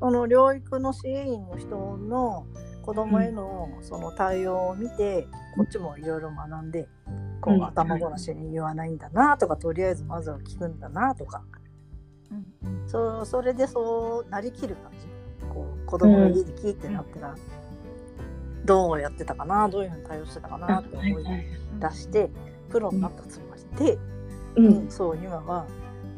[0.00, 2.46] その療育の支援員の人の
[2.82, 5.26] 子供へのその対応を見て、
[5.56, 6.88] こっちもいろいろ学んで、
[7.40, 7.64] こう、うん。
[7.64, 11.42] 頭ごなしに言わないんだなとか、とりあえずまずは聞くんだなとか、
[12.30, 12.70] うん。
[12.70, 15.06] うんそうそれでそうなりきる感じ。
[15.52, 17.34] こう子供が家で聞いてなったら、
[18.64, 21.24] どうやってたかなどういうふうに対応してたかなって思い
[21.80, 22.30] 出して
[22.68, 23.47] プロになったつも
[23.78, 23.98] りで、
[24.56, 24.90] うん。
[24.90, 25.66] そう今は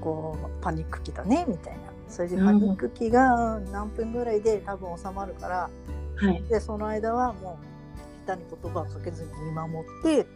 [0.00, 5.70] こうパニック期だねみたいなそれでパニック期が何分ぐらいで多分収まるから、
[6.16, 6.42] はい。
[6.48, 10.26] でその間はもう下手に言葉をかけずに見守って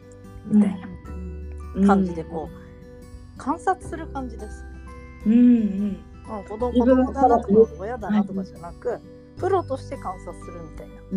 [0.47, 0.81] みたい
[1.77, 4.65] な感じでこう、観察する感じです。
[5.27, 5.33] うん。
[5.33, 6.05] うん。
[6.39, 9.01] うん、子供だなとか親だなとかじゃなく、
[9.37, 11.17] プロとして観察するみたいなう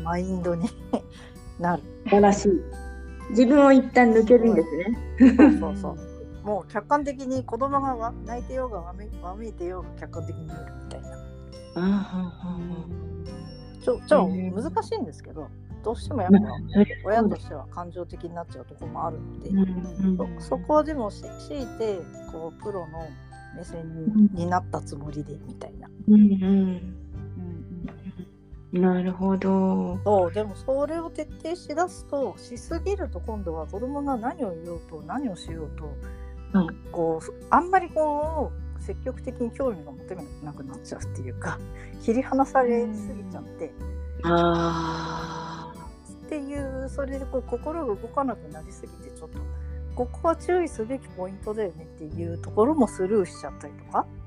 [0.00, 0.02] ん。
[0.02, 0.68] マインドに
[1.58, 1.82] なる。
[2.04, 2.87] 素晴らしい。
[3.30, 4.98] 自分を一旦抜けるんですね。
[5.38, 6.46] そうそうそう。
[6.46, 11.08] もう客観的に子供がわ泣いてようがわめわめいてようが客観的に見るみたいな。
[11.76, 12.58] あはは
[13.82, 15.48] ちょち難しいんですけど、
[15.84, 16.38] どうしてもやっぱ
[17.04, 21.98] 親としては感情的になっちゃうところもあるので、うんそそこはでもし強いて
[22.32, 23.08] こうプロの
[23.56, 25.88] 目線に,、になったつもりでみたいな。
[26.08, 26.97] うんうんうん。
[28.72, 29.98] なるほど。
[30.04, 35.94] そうでもそれを徹底しだすとしすぎると今度は子供が何を言おうと何をしようと、
[36.52, 41.58] うんこうあんまりこう積極的に興味が持てなくなっちゃうっていうか
[42.02, 43.72] 切り離されすぎちゃって、
[44.22, 45.78] ああ。
[46.26, 49.40] っていうそれでこう心が動かなくなりすぎてちょっと
[49.94, 54.17] ここは注意すべきポイントだよねっていうところもスルーしちゃったりとかうん。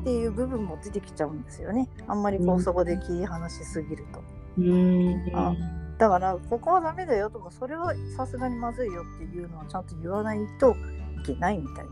[0.00, 4.22] っていう部分も出てきちゃうんですよねあんまりこううんそこで切り離しすぎると。
[4.58, 5.30] うん。
[5.34, 5.54] あ
[5.98, 10.74] だからここはダメだよとかそれはさすがにまずいよっていうのはちゃんと言わないと
[11.22, 11.90] いけないみたいな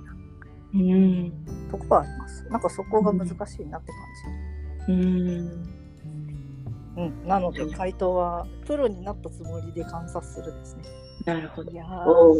[0.74, 1.32] うん。
[1.70, 3.92] とこはありますなんかそこが難しいなって
[4.88, 5.64] 感うん。
[6.96, 10.82] じ、うん、なので回答はプロになったつもりで観察するですね
[11.26, 11.74] なるほどい。
[11.74, 11.86] や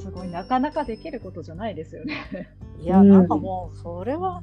[0.03, 2.49] すごいなかなかできることじゃないですよね。
[2.81, 4.43] いや、うんなんかもうそれは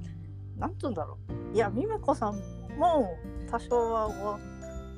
[0.57, 1.17] なんて言うんだろ
[1.51, 2.39] ういやみめこさん
[2.77, 3.15] も
[3.49, 4.39] 多少はわ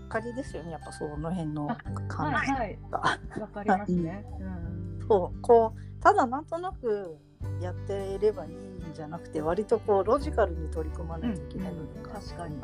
[0.09, 1.67] かりですよねやっぱその辺の
[2.07, 2.79] 感じはいはい。
[2.89, 2.99] が。
[3.41, 4.25] わかりますね。
[4.39, 5.07] うん。
[5.07, 7.17] そうこうただなんとなく
[7.61, 12.55] やってればいいんじゃなくて割とこうロジカルに取り組まないといけない部分が、確かに。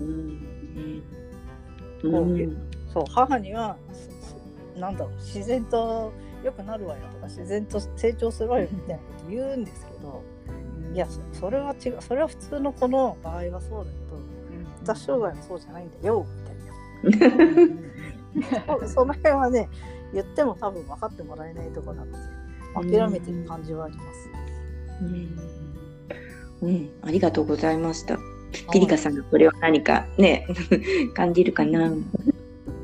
[0.00, 0.70] うん
[2.92, 3.76] そう母には
[4.74, 10.22] そなんだろう自然と良くなるわよとか自然と成長するわよみたいなこと言うんですけど
[10.92, 11.96] いやそそれは違う。
[12.00, 16.26] それは普通の子の場合はそうだけど私障害はそうじゃないんだよ
[17.10, 18.78] みたいな。
[18.80, 19.68] そ その辺はね
[20.12, 22.12] 言っても多分分かってもらえないところなの
[22.90, 24.30] で諦めてる感じはあります。
[26.62, 28.18] うん、うん、ありがとうございました。
[28.72, 30.46] ピリカさんがこれを何かね
[31.14, 31.88] 感じるかな。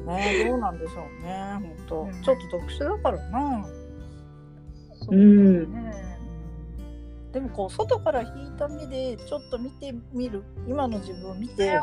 [0.06, 2.12] ねどうなんでしょうね本うん。
[2.20, 3.66] 当ちょっと特殊だからな。
[4.94, 6.15] そうですね。
[7.36, 11.78] でもこう外から引いた目でちょっと見てみる今の自分を見て、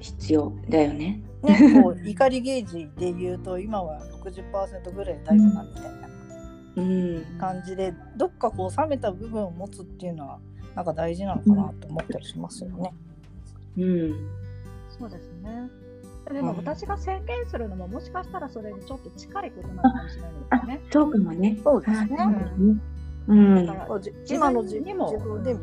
[0.00, 1.22] 必要だよね。
[1.44, 6.08] ね、こう怒りゲージで言うと 今は60%ぐらいだいぶなみたいな
[6.78, 10.40] うん、感じでどっかこう冷めた部分を持つっていうのは
[10.74, 12.92] なんか大事なのかなと思ったりしますよね。
[13.78, 14.14] うん、
[14.98, 15.70] そうですね。
[16.34, 20.80] でもうん私が宣言するのももしかしたらそれにちょっと近いことなのかもしれないですね。
[20.90, 21.56] そうかもね。
[21.62, 22.95] そうですねはいそうですね
[23.28, 25.56] うんだから今の自自分にも自分で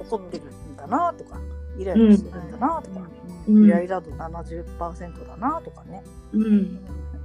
[0.00, 1.40] 怒ってるんだなとか
[1.78, 3.14] イライラしてるんだなとか、うん
[3.46, 6.80] イライラ度70%だなとかねうん、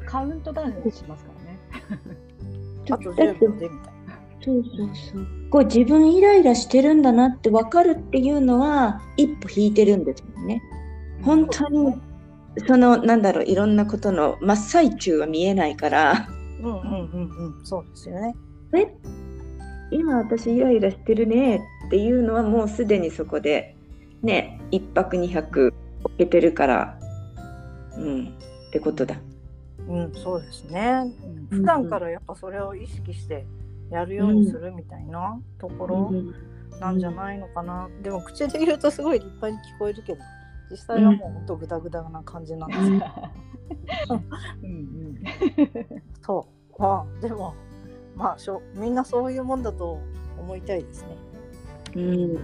[0.06, 1.60] カウントダウンしますからね。
[2.91, 4.19] あとだって10秒でみたいな。
[4.41, 5.28] そうそうそう。
[5.49, 10.62] こう自分イライラしてるんだなって分かるっていうのは一歩引いてるんですもんね。
[11.23, 11.95] 本当に
[12.67, 16.30] そのなんだろういろんなことの真っ最中は見えないから。
[16.62, 18.36] うんうんうんうんそうですよね。
[18.75, 18.93] え
[19.91, 23.75] 今私イライラしてるねっていうのはもうすでにそこで
[24.21, 25.73] ね一泊二泊
[26.04, 26.99] 置けてるから
[27.97, 28.28] うん
[28.67, 29.15] ってことだ。
[29.88, 31.12] うんそうですね。
[31.52, 31.60] うん。
[31.60, 33.45] 普段からやっぱそれを意識して
[33.89, 36.13] やるようにするみたいなところ
[36.80, 40.19] なんじゃないのかな、でも口で言うとすごい立派に聞こえるけど
[40.69, 43.02] 実際はもうほんとグダグダな感じなんですよ、
[44.63, 45.19] うんうん。
[46.21, 46.47] そ
[46.78, 46.82] う。
[46.82, 47.54] まあでも
[48.19, 49.99] まあしょみんなそういうもんだと
[50.38, 51.17] 思いたいですね。
[51.95, 52.38] うん。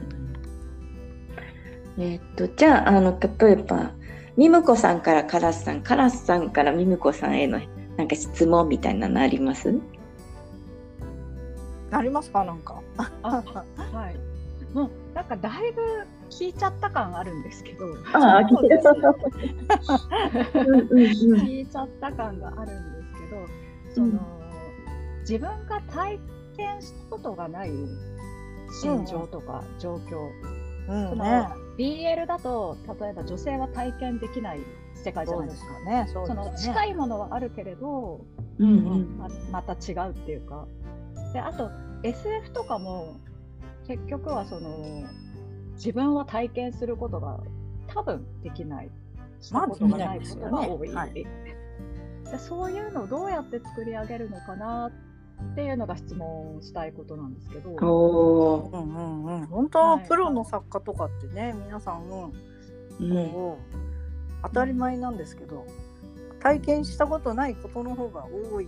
[1.98, 3.92] えーっとじゃああの例えば
[4.38, 7.60] ミムコさんからカラスさんカラスさんからミムコさんへの
[7.98, 9.78] なんか質問みたいなのあります？
[11.92, 12.44] ありますか？
[12.46, 12.82] なんか。
[13.24, 13.44] あ
[13.94, 14.16] はい。
[14.74, 15.82] もうなんかだいぶ
[16.30, 17.86] 聞いちゃった感あるんですけど。
[18.14, 18.94] ああそうですよ
[20.56, 21.02] うんうんうん。
[21.42, 23.02] 聞いちゃった感があるんで
[23.94, 24.20] すけど、その、
[25.28, 26.20] 自分が体
[26.56, 27.72] 験したことがない
[28.82, 30.30] 心情とか状況、
[30.88, 31.20] そのうん。
[31.20, 34.60] ね BL だと例えば女性は体験できない
[34.94, 35.74] 世界じゃないですすか。
[35.74, 36.08] かね。
[36.08, 38.24] その近いものはあるけれど、
[38.60, 39.18] うんうん。
[39.18, 40.68] ままた違うっていうか。
[41.34, 41.70] であと
[42.04, 43.18] SF とかも
[43.88, 45.04] 結局はその
[45.74, 47.40] 自分は体験することが
[47.88, 48.90] 多分できない。
[49.42, 51.28] したことがないことが多い、まあでき
[52.32, 54.92] でそういうのをどうやって作り上げるのかなっ
[55.56, 58.78] ていうのが質問したいことなんですけど、おー。
[58.78, 59.48] うんうんうん。
[59.48, 60.08] 本当、はい。
[60.08, 63.76] プロの作家とかってね皆さんうんこう
[64.44, 65.66] 当たり前なんですけど
[66.40, 68.68] 体験したことないことの方が多い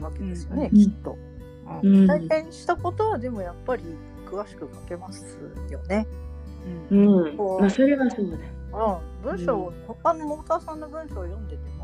[0.00, 0.78] わけですよね、うん。
[0.78, 1.16] きっと、
[1.82, 1.96] うん。
[1.96, 2.06] うん。
[2.06, 3.82] 体験したことはでもやっぱり
[4.30, 5.38] 詳しく書けます
[5.70, 6.06] よね。
[6.90, 8.38] ううんうまあそれはそうだ。
[8.70, 11.77] うん、文章を、他のモーターさんの文章を読んでても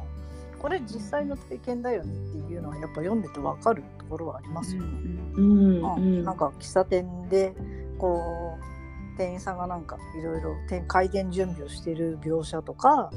[0.64, 4.88] これ実際の体験だよねっていうのはやっぱ読んでて分かるところはありますよね。
[5.34, 6.20] うんううん。
[6.22, 7.54] んなんか喫茶店で
[7.98, 13.10] こう店員さんがなんかいろいろ店開店準備をしてる描写とか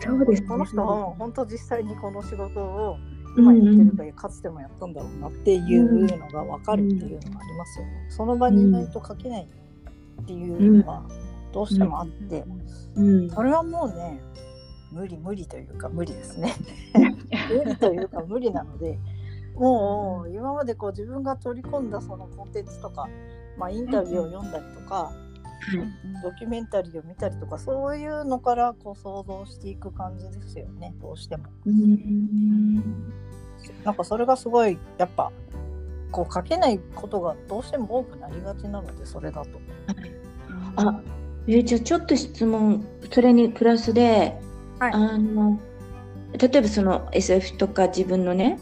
[0.00, 0.48] そうですね。
[0.48, 2.96] この人は本当実際にこの仕事を
[3.36, 8.06] 今やってるかかつてもやったんだろうなっていうのが分かるっていうのがありますよね。
[8.08, 9.46] その場にいないと書けない
[10.22, 11.02] っていうのは
[11.52, 12.42] どうしてもあって。
[12.94, 13.28] うん。
[13.28, 14.18] それはもうね
[14.96, 16.54] 無理無理というか無理ですね。
[17.52, 18.98] 無理というか無理なので
[19.54, 23.08] もう今までこう自分が取り込んだそのコンテンツとか、
[23.58, 25.12] まあ、インタビューを読んだりとか、
[26.22, 31.44] ドキュメンタリーを見たりとかそういうのからこう想像していく感じですよねどうしても。
[31.66, 33.12] うん
[33.84, 35.32] なんかそれがすごいやっぱ
[36.12, 39.50] こう書けないことがどうしても多くなりがちなのでそれだと。
[40.76, 41.00] あ
[41.48, 44.36] えーじゃあちょっと質問それにプラスで、
[44.78, 45.58] はいあの
[46.38, 48.58] 例えばその SF とか自分のね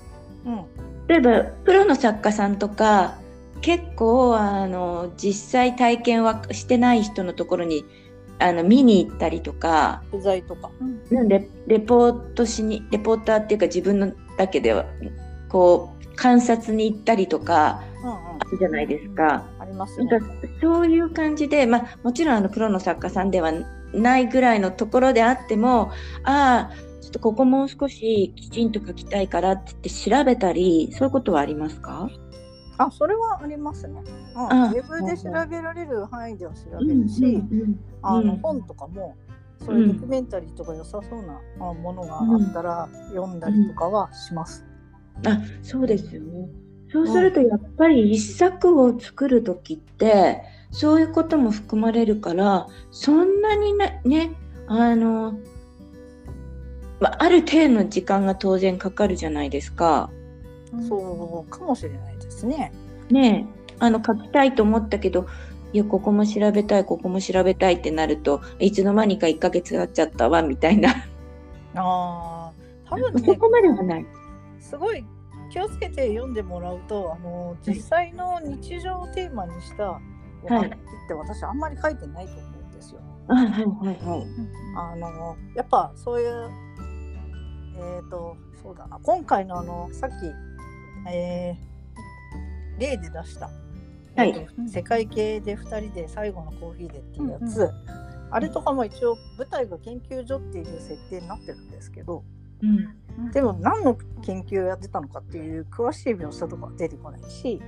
[0.47, 0.65] うん
[1.09, 3.19] 例えばプロの作家さんとか
[3.61, 7.85] 結構あの実際体験はしてない人のところに
[8.39, 10.71] あの見に行ったりとか取材とか。
[11.11, 14.85] なんでレポートしにレポーターっていうか自分のだけでは
[15.49, 18.17] こう観察に行ったりとかうんうん。
[18.17, 19.47] あるじゃないですか。
[19.59, 20.21] ありますねなん。
[20.21, 20.27] か
[20.61, 23.53] そういう感じで、まあ、もちろんあのプロの作家さんでは
[23.95, 25.90] ないぐらいのところであっても
[26.24, 32.09] ああちょっとここもう少しきちんと書きたいからって言って調べたりそういうことはありますか？
[32.76, 34.03] あ、それはありますね。
[34.34, 39.16] うん、あウェブで調べられる範囲では調べるし、うんあのうん本とかも
[39.64, 44.64] そういうドキュメンタリーとか良さそうなあものがあったら読んだりとかはします。
[45.26, 46.49] あそうですよね。
[46.90, 50.42] そうするとやっぱり一作を作る時って
[50.75, 54.33] そういうことも含まれるからそんなにねね
[54.66, 55.39] あの、
[56.99, 60.11] まあある程度の時間が当然かかるじゃないですか。
[60.89, 62.72] そうかもしれないですね。
[63.09, 65.27] ねえあの書きたいと思ったけど
[65.72, 70.91] いやここも調べたいここも調べたいってなるといつの間にか1ヶ月経っちゃったわみたいな
[71.77, 72.53] ああ、
[72.89, 74.07] 多分そね、こまではない。
[74.61, 75.05] すごい
[75.51, 80.01] 気をつけて読んでもらうと、あの実際の日常をテーマにした
[80.45, 80.70] お話っ
[81.09, 83.01] て私あんまり書いてないと思うんですよ。
[83.28, 84.07] はいはいはい。
[84.07, 84.26] はい。
[84.76, 86.51] あのやっぱそういう
[87.76, 88.99] えっ、とそうだな。
[89.03, 91.74] 今回のあのさっき、えー
[92.78, 93.47] 例で出した、
[94.16, 97.70] はいえーと世界系で2人で最後のコーヒーでっていうやつ、
[98.30, 102.24] あれとかも一応舞台が研究所っていう設定になってるんですけど
[102.62, 102.66] う
[103.22, 103.30] ん。
[103.30, 107.61] でも何の研究をやってたのかっていう詳しい描写とかは出てこないし、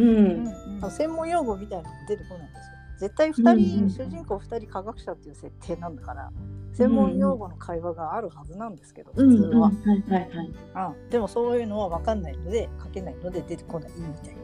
[0.00, 0.90] うん。
[0.90, 2.62] 専門用語みたいなのも出てこないんですよ。
[2.98, 3.82] 絶対2人、うん。
[3.84, 6.30] うん主人公2人科学者っていう設定なんだから
[6.72, 10.92] 専門用語の会話があるはずなんですけど、うん普通は、はいはいはい。
[10.92, 14.36] うんでもそういうのは分かんないので書けないので出てこないみたい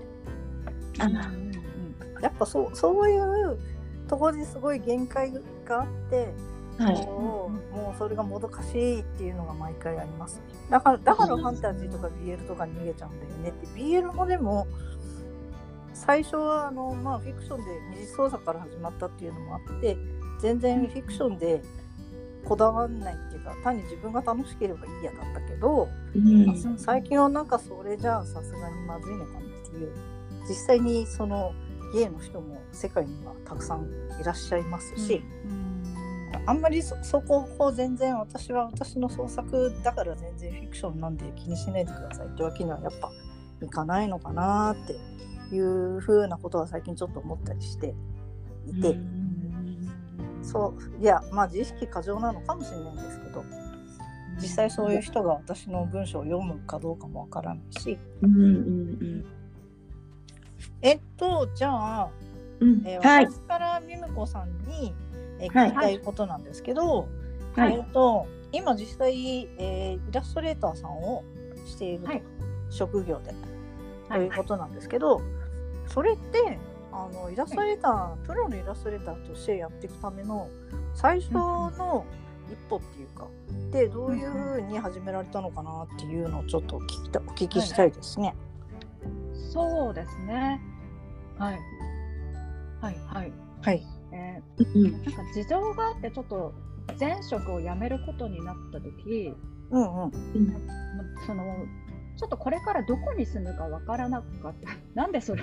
[1.00, 1.32] あな、
[2.20, 3.58] やっぱそうそういう
[4.06, 5.32] ところですごい限界
[5.64, 6.32] があって、
[6.78, 7.06] はい。
[7.06, 7.50] も
[7.94, 14.66] うそれがもどかしいっていうのが毎回ありますねだからだからファンタジーとか BL とかに逃げちゃうんだよねって BL もでも
[15.94, 19.96] 最初はあの、まあ、フィクションで二次創作から始まったっていうのもあって
[20.40, 21.62] 全然フィクションで
[22.44, 26.78] こだわんないっていうか単に自分が楽しければいいやだったけど、うん。
[26.78, 29.92] 最近はなんかそれじゃあさすがにまずいのかなっていう。
[30.48, 31.54] 実際にその
[31.94, 33.86] ゲイの人も世界にはたくさん
[34.20, 35.22] いらっしゃいますし、
[36.46, 43.10] あんまりそそこを全然私は私の創作だから全然フィクションなんで気にしないでくださいってわけにはやっぱ
[43.62, 44.96] いかないのかなって
[45.54, 47.94] いうふうなことは最近ちょっと思ったりして
[48.66, 48.96] いて、
[50.42, 53.44] そういやまあ自意識過剰なのかもしれないんですけど
[54.40, 57.98] 実際そういう人が私の文章を読むかどうかもわからないし。
[58.22, 59.24] うんうん
[60.80, 62.10] えっとじゃあ、
[62.60, 62.82] うん。
[62.86, 63.26] えーはい。
[63.26, 64.94] 私からミムコさんに、
[65.38, 65.70] えーはい。
[65.70, 67.08] 聞きたいことなんですけど、
[67.56, 67.74] はい。
[67.74, 71.24] えっと今実際、えーイラストレーターさんを
[71.66, 72.22] していると、はい。
[72.70, 73.34] 職業でと
[74.14, 74.22] はい。
[74.24, 75.20] いうことなんですけど、
[75.86, 76.58] それって
[76.92, 80.48] あのイラストレーター、プロのイラストレーターとしてやっていくための
[80.94, 82.04] 最初の
[82.48, 83.26] 一歩っていうか、
[83.72, 88.34] でどういうふうに始められたのかなっていうのをちょっとお聞きたお聞きしたいですね。
[89.52, 90.60] そうですね。
[91.38, 91.58] はい。
[92.80, 93.32] はいはい。
[93.62, 93.82] はい。
[94.12, 96.52] えうんーなんか事情があってちょっと
[97.00, 99.34] 前職を辞めることになった時、
[99.70, 100.10] うんうん。
[101.16, 101.44] まその
[102.16, 104.70] ちょっとこれからどこに住むかわからなかった。
[104.94, 105.42] なんでそれ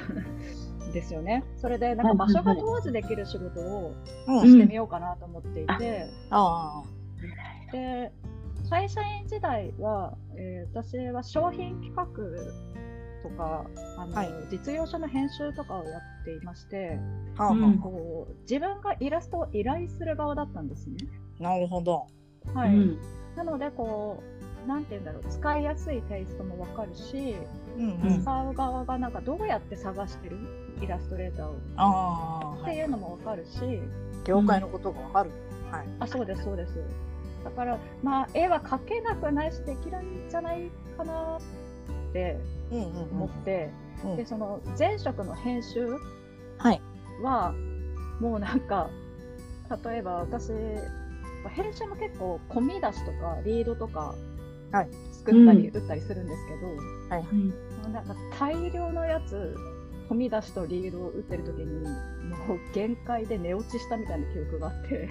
[0.93, 1.43] ですよね。
[1.57, 3.93] それでなんか場所が問わずできる仕事を
[4.43, 6.84] してみようかなと思っていて、あ
[7.72, 8.11] で
[8.69, 12.05] 会社員時代は、えー私は商品企画
[13.22, 13.65] とか
[13.97, 16.97] あの、はい実用書の編集とかをやっていまして
[17.38, 20.95] あ、はあはあうんこう自分がイラストを依頼する側だったんですね。
[21.39, 22.07] なるほど。
[22.53, 22.97] はいうん
[23.36, 24.22] なのでこ
[24.64, 27.36] うなんて言うんだろう使いやすいテイストもわかるし
[27.78, 28.22] うんううんん。
[28.22, 30.38] 使う側がなんかどうやって探してる？
[30.82, 32.78] イラストレーターをああ、ってはい。
[32.78, 33.59] いうのもわかるし、
[34.26, 35.32] 業界のことがわかる。
[35.72, 35.88] はい。
[35.99, 36.74] あそうですそうです
[37.43, 42.38] だからまあ絵は描けなくないしできるんじゃないかなって
[42.72, 43.70] うんうん思って、
[44.03, 45.88] うんでその前職の編集
[46.57, 46.82] はい。
[47.24, 47.53] は
[48.20, 48.89] もうなんか
[49.86, 50.49] 例えば私
[51.49, 54.14] 編集も結構込み出しとかリードとか
[54.72, 57.28] はい作ったりう打ったりするんですけど、はい。
[57.32, 57.53] うん
[57.93, 59.57] なんか大量のやつ
[60.11, 61.65] 込み出しとリードを打ってる時に
[62.30, 65.09] もう限界で寝落ちしたみたいな記憶があって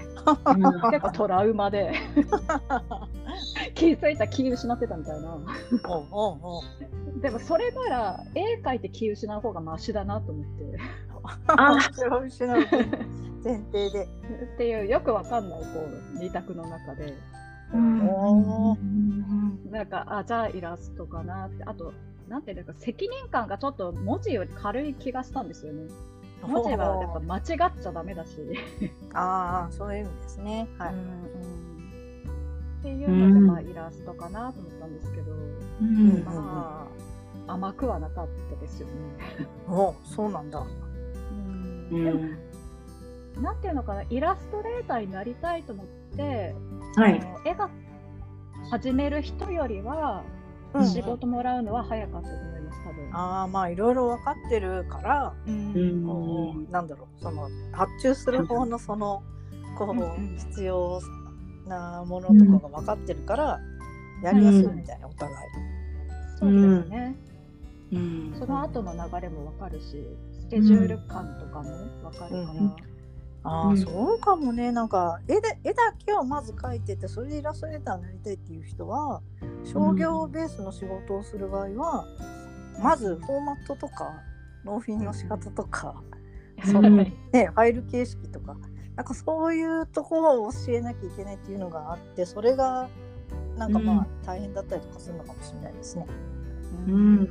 [0.90, 1.92] 結構トラウマで
[3.74, 5.38] 気づいたら気失ってたみたいな。
[7.22, 10.78] でもそれなら絵描いて気失う方がマシだなと思って
[11.48, 12.58] あそれは失う。
[13.42, 14.04] 前提で。
[14.54, 15.66] っていうよくわかんないこ
[16.14, 17.14] う二択の中で
[17.72, 18.76] お
[19.70, 21.92] なんかあじゃあイラストかなってあと
[22.28, 25.88] なんていうか責任感がちょっと文字より軽い気がしたんですよね。
[26.42, 27.44] 文字はやっぱ間違っ
[27.82, 28.32] ちゃダメだし。
[29.12, 30.68] ああそういう意味ですね。
[30.78, 30.94] はい。
[32.80, 35.32] っていうので、まあイラストかなと思ったんですけど、
[35.82, 36.88] うんま
[37.46, 38.92] あ甘くはなかったですよね。
[39.68, 40.60] おそうなんだ。
[40.60, 42.50] うんうんでも
[43.42, 46.54] なんていうのかなイラストレーターになりたいと思って、
[46.96, 47.70] はい絵が
[48.70, 50.24] 始める人よりは
[50.74, 53.16] うん仕事もらうのは早かったと思います多分。
[53.16, 59.22] ああまあいろいろ分かってるから、うんうんこうなんだろうその発注する方のその
[59.76, 61.00] こう必要
[61.66, 63.60] なものとかが分かってるから
[64.22, 65.36] やりやすいみたいなお互い。
[66.38, 67.16] そうですね。
[67.92, 70.06] うんその後の流れもわかるし、
[70.42, 71.70] スケジュール感とかも
[72.04, 72.89] わかるから。
[73.44, 73.76] うんああ、うん。
[73.78, 74.72] そうかもね。
[74.72, 79.22] なんか絵で絵だけをまず描いててそれでイラストレーターになりたいっていう人は
[79.64, 82.06] 商業ベースの仕事をする場合は、
[82.82, 84.22] まずフォーマットとか
[84.64, 86.02] 納品の仕方とか、
[86.64, 88.56] そのね、ファイル形式とか
[88.96, 92.90] なんかそういうところを教えなきゃいけないっていうのがあってそれが
[93.56, 96.06] なんかまあ大変だったりとかするのかもしれないですね。
[96.86, 97.28] ううんん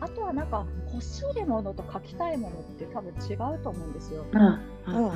[0.00, 4.24] あとはなんか欲しいものと描きたいものって多分違うと思うんですよ。
[4.34, 4.96] あうん。
[4.96, 5.14] うんうんうん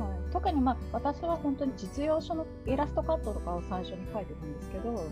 [0.00, 5.02] はい、特にまあ私は本当に実用書のイラストカットとかを最初に描いてたんですけど、は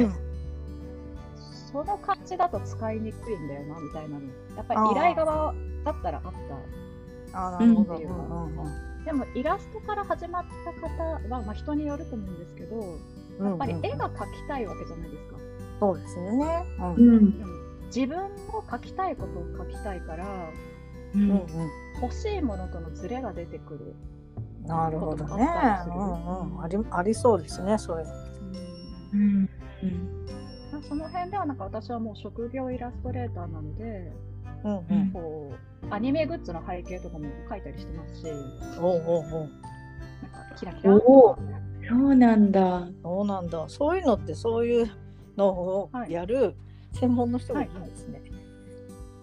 [0.00, 0.32] い。
[1.72, 4.24] その感じだと使いにくいんだよなみたいなの。
[4.56, 5.54] やっぱり依頼側
[5.84, 6.32] だったらあっ
[7.32, 7.38] た。
[7.38, 7.94] あーなるほど。
[7.94, 8.68] うんうんうんう
[9.00, 9.04] ん。
[9.04, 12.76] でもイラストから始まった方は、まあ、人によると思うんですけど、
[13.38, 13.48] うん。
[13.48, 15.36] やっぱり絵が描きたいわけじゃないですか。
[15.80, 16.64] そうですよね。
[16.78, 16.94] うん。
[16.94, 17.08] うん。
[17.14, 17.61] うん
[17.94, 20.26] 自分の描きたいことを描きたいから、
[21.14, 21.46] ううんん
[22.00, 23.94] 欲しいものとのズレが出てくる。
[24.62, 25.46] うん、なるほどね。
[25.86, 28.04] うんうん、ありありそうですね、それ。
[29.12, 29.48] うん
[29.82, 30.26] うん
[30.72, 34.12] まあその辺ではなんか私はもう職業イラストレーターなので、
[34.64, 35.10] うんうん。
[35.12, 38.26] こうアニメグッズの背景とかも描いたりしてますし、
[38.80, 39.50] おうおうおう。
[40.22, 40.94] なんかキラキラ。
[40.94, 41.36] おお
[41.88, 42.88] そうなんだ。
[43.02, 43.64] そうなんだ。
[43.68, 44.90] そういうのってそういう
[45.36, 46.54] のをはいやる
[46.94, 48.22] 専門の人がいるんですね。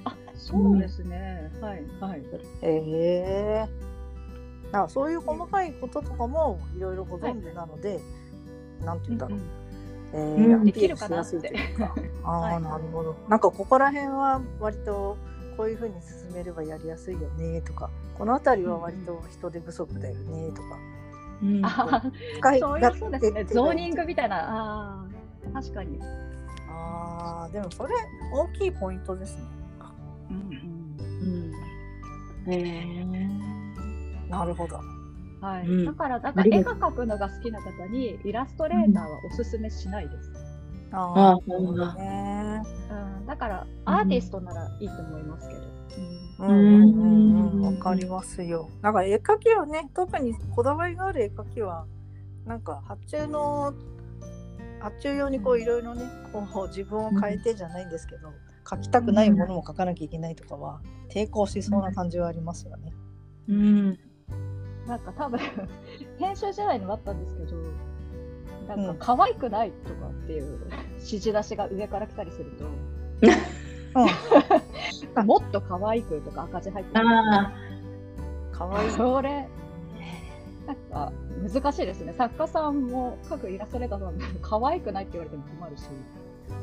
[0.03, 1.51] あ、そうですね。
[1.61, 2.24] はいはい。
[2.61, 2.76] へ
[3.65, 3.67] え。
[4.72, 7.99] なんかそういう細かいこととかもいろいろご存知なので、
[8.84, 9.39] なんて言うんだろう。
[10.11, 11.95] えーうんアピールしやすいというか。
[12.24, 13.15] ああ、はいなるほど。
[13.28, 15.17] なんかここら辺は割と
[15.57, 20.61] こういうふうに進めればやりやすいよねとか、この辺りは割と人手不足だよねとか。
[21.41, 21.65] うん
[22.74, 23.45] ういうそうですね。
[23.45, 24.38] 手ゾーニングみたいな。
[24.38, 25.05] あ
[25.53, 25.99] あ、確かに。
[27.20, 27.93] ああ、でもそれ
[28.34, 29.43] 大きいポイントですね。
[30.30, 30.39] うんう
[32.49, 33.05] んへえ
[34.30, 34.80] なるほど。
[34.80, 35.41] うん。
[35.41, 35.67] はい。
[35.67, 40.32] うんだから、だから絵が描くのが好きな方にイラストレーターはおすすめしないです。
[40.91, 42.61] あああ、なるほどね。
[43.20, 45.61] うん、だからアーティストならいいと思いますけど。
[46.39, 48.70] うんうんうんうん、うんわかりますよ。
[48.82, 51.86] なんか絵描きはね、特にこだわりのある絵描きは、
[52.45, 53.74] なんか発注の
[54.80, 62.93] 発注用にこういろいろね、こう自分を変えてじゃないんですけど、描きたくないものも描かなきゃいけないとかは抵抗しそうな感じはありますよね。
[63.49, 63.99] うん。
[64.88, 65.39] なんか多分
[66.17, 67.55] 編集時代にもあったんですけど、
[68.75, 70.59] なんか可愛くないとかっていう
[70.97, 72.65] 指示出しが上から来たりすると、
[75.23, 77.51] もっと可愛くとか赤字入ってるあ
[78.51, 78.91] かわいい。
[78.91, 79.47] それ、
[80.70, 81.11] なんか
[81.51, 82.13] 難しいですね。
[82.15, 85.84] 作家さんも各イラストレーターさんも可愛くないって言われても困るし。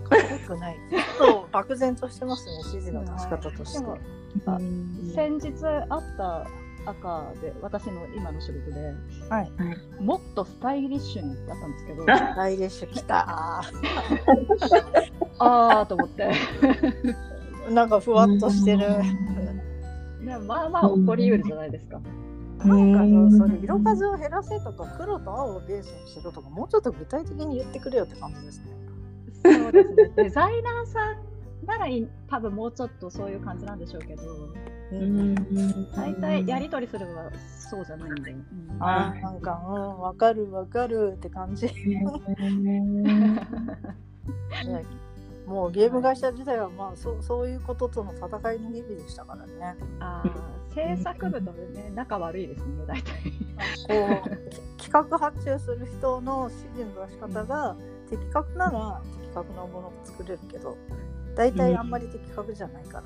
[0.09, 0.77] かっこよくない。
[0.91, 3.81] ちょっと漠然としてますね、指示の出し方として。
[3.81, 3.99] でも
[4.47, 4.59] あ
[5.15, 5.53] 先日
[5.89, 6.47] あった
[6.89, 8.95] 赤で私の今の仕事で
[9.29, 9.51] はい。
[10.01, 13.61] もっとスタイリッシュにだったんですけどライレッシュ来た。
[15.39, 16.31] ああと思って
[17.71, 18.87] なんかふわっとしてる。
[20.47, 22.01] まあまあ起こりうるじゃないですか。
[22.67, 28.77] なんかそれ色数を減らせとか黒と青をベースにしろとかもうちょっと具体的に言ってくれよって感じですね。
[29.45, 30.13] そうですね。
[30.17, 31.17] デザイナーさん
[31.67, 34.23] ならいい多分もうちょっとそういう感じなんでしょうけど、
[34.93, 35.35] うん。
[35.95, 38.15] 大体やり取りするのはそうじゃないん。
[38.23, 38.31] で。
[38.33, 38.45] うん。
[38.81, 39.41] あーなん。
[39.41, 39.99] かうん。
[40.01, 41.67] わかるわかるって感じ。
[41.67, 42.05] ね
[45.47, 49.77] もうゲーム会社自体はまあそうそういうこととの戦いの日々でしたからね。
[50.01, 50.36] あー
[50.77, 53.15] 制作部とね仲悪いですね大体。
[53.89, 57.75] こうき企画発注する人の指示の出し方が
[58.11, 60.77] 的確なら的確なものが作れるけど
[61.35, 63.05] 大体あんまり的確じゃないから。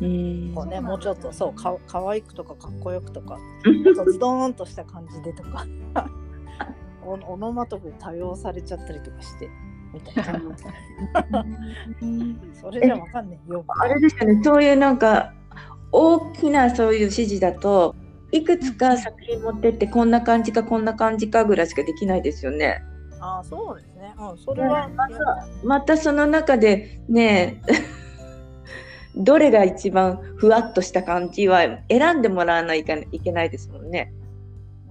[0.00, 0.52] うん。
[0.54, 5.64] こうねもうちょっとそうか可愛くとかかっこよくとか ズドーンとした感じでとか
[7.04, 9.48] おオノマトペ多用されちゃったりとかして
[9.94, 10.40] みたいな。
[12.60, 13.64] それじゃわかんないよ。
[13.68, 15.32] あれですよね、そういうなんか
[15.92, 17.94] 大きなそういう指示だと
[18.30, 22.82] いくつか作品持ってってこんな感じかこんな感じかぐらいしかできないですよね。
[23.20, 24.14] ああそうですね。
[24.18, 27.62] うんそれは、またまたその中でね
[29.16, 34.12] どれが一番ふわっとした感じは選んでもらわないといけないですもんね。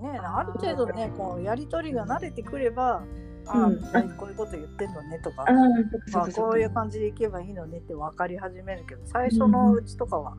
[0.02, 3.04] ねある程度ねこうやり取りが慣れてくれば
[3.46, 3.80] ああ、うん。
[4.18, 5.46] こういうこと言ってんのねとか
[6.12, 10.36] まあ、こういう感じでいけばいいのねって分かり始めるけど最初のうちとかは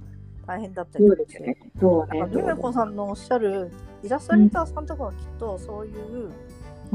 [0.48, 1.70] 大変だったりそうとかしてですね。
[1.78, 2.28] そうね。
[2.32, 3.70] ゆめこさんのおっしゃる
[4.02, 6.32] イラストレーターさんとかはきっとそういう、うん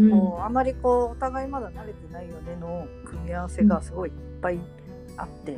[0.10, 4.60] こうあまりこうお互いまだ慣れてないよねの組み合わせがすごいいっぱい
[5.18, 5.58] あって、っ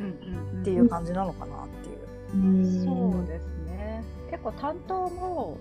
[0.65, 2.43] ていう感じなのかなっていう。
[2.43, 4.03] うんそうですね。
[4.29, 5.57] 結構担当も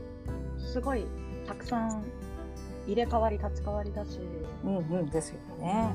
[0.58, 1.04] すごい
[1.46, 2.02] たくさん
[2.88, 4.18] 入れ替わり立ち替わりだし、
[4.64, 5.94] うんうんですよね。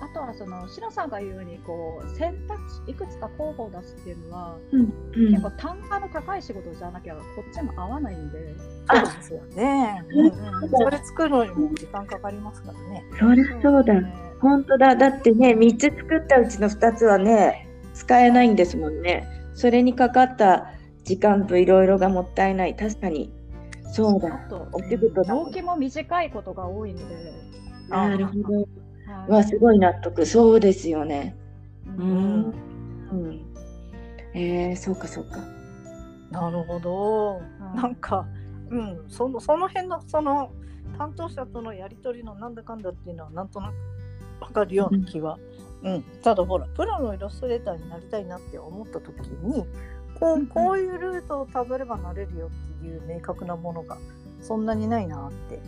[0.00, 8.54] あとはそのシロさんが言うようにこう選択肢いくつか候補を出すっていうのは、うんうん結構単価の高い仕事じゃなきゃこっちも合わないんで。
[8.88, 10.04] そうですよね。
[10.10, 13.04] うんうん、それ作るのにも時間かかりますからね。
[13.18, 13.94] そりゃそうだ。
[13.94, 14.94] ね本当だ。
[14.94, 19.26] だってね、3つ作ったうちの2つはね、使えないんですもんね。
[19.54, 20.72] それにかかった
[21.04, 22.76] 時間といろいろがもったいない。
[22.76, 23.32] 確かに。
[23.92, 24.34] そうだ。
[24.34, 27.32] あとお仕事だ納期も短いことが多いので、
[27.90, 28.68] あなるほど。
[29.20, 30.26] はいわ、すごい納得。
[30.26, 31.36] そうですよね。
[31.98, 32.54] ううんん。
[33.12, 33.46] うん。
[34.34, 35.38] えー、そうかそうか。
[36.30, 37.34] なるほど。
[37.36, 37.46] はい
[37.76, 38.26] なんか、
[38.70, 40.50] うん、そのその辺のその
[40.98, 43.74] 担当者とのやり取りのなんだかんだっていうのはなんとなく
[44.40, 45.38] わかるような気は。
[45.82, 49.64] うん、ただほらプロのイラストレーターになりたいなって思った時に
[50.18, 53.98] こうこういうルートをたどればなれるよっていう明確なものが
[54.40, 55.60] そんなにないなって。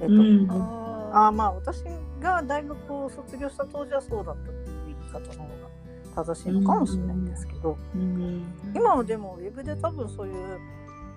[0.00, 1.82] えっとうんあまあ私
[2.20, 8.44] が大学を卒業した当時はそうだったっていう言い方の方が正しいのかもしれないんですけど、うん。
[8.74, 10.58] 今はでもウェブで多分そういう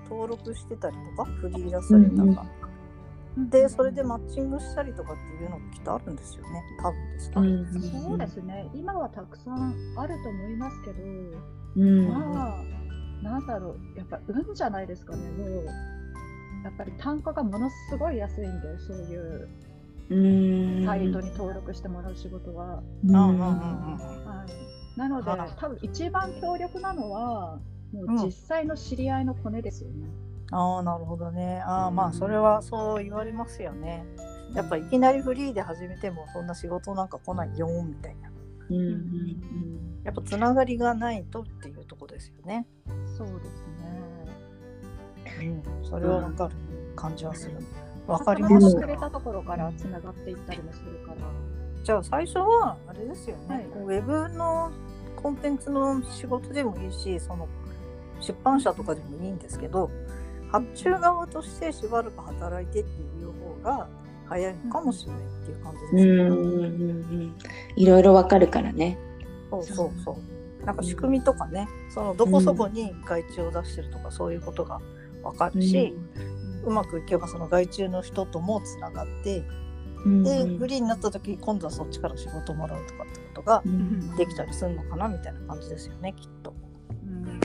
[0.10, 6.64] 登録してたりとかフリーイラストレーターが、ーでそれでマッチングしたりとかっていうのもきっとあるんですよね。
[6.82, 8.02] 多分ですけど、うん。
[8.02, 11.04] そうですね、今はたくさんあると思いますけど、
[11.78, 12.10] うん。
[12.10, 12.64] まあ、
[13.24, 15.66] なんだろう、やっぱ運じゃないですかね、もう、
[16.64, 19.71] やっぱり単価がものすごい安いんで、そういううん。
[20.86, 22.84] サイトに登録してもらう仕事は。
[23.06, 23.16] うん。
[23.16, 23.46] うんうんうんうん。
[24.26, 24.46] は
[24.96, 25.50] い、なので、はい。
[25.58, 27.60] 多分一番強力なのは、
[27.94, 28.16] もうん。
[28.22, 30.08] う実際の知り合いのコネですよね。
[30.54, 31.62] ああなるほどね。
[31.66, 34.06] ああまあそれはそう言われますよね。
[34.54, 38.30] やっぱいきなりフリーで始めてもそんな仕事なんか来ないよみたいな。
[38.70, 42.68] うんうんやっぱつながりがないとっていうとこですよね。
[43.18, 45.64] そうですね。
[45.82, 46.56] うんそれはわかる
[46.96, 47.56] 感じはする
[48.08, 51.16] わかりまますすくれたところからつながっていったりもするから。
[51.84, 54.72] じゃあ最初はあれですよね、はいこうウェブの
[55.16, 57.48] コンテンツの仕事でもいいしその
[58.20, 59.90] 出版社とかでもいいんですけど
[60.52, 63.88] 発注側としてしばらく働いてっていう方が
[64.28, 66.30] 早いのかもしれないっていう感じうですよね。
[66.30, 66.88] んうんう
[67.26, 67.36] ん。
[67.76, 68.98] いろいろわかるからね。
[69.50, 70.18] そうそうそ
[70.62, 70.66] う。
[70.66, 74.80] なんか仕組みとかね、そのどこそこに外注を出してるとかそういうことが
[75.24, 76.31] わかるし、う
[76.70, 79.44] まくいけばその外注の人ともつながって、
[80.06, 86.54] うんでフリーになった時今度はそっちから仕事もらうとかってことがうんできたりするのかなみたいな感じですよねきっと。
[87.06, 87.40] うん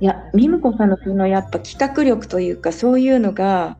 [0.00, 3.78] いや、ミムコさんのそのやっぱ企画力というかそういうのが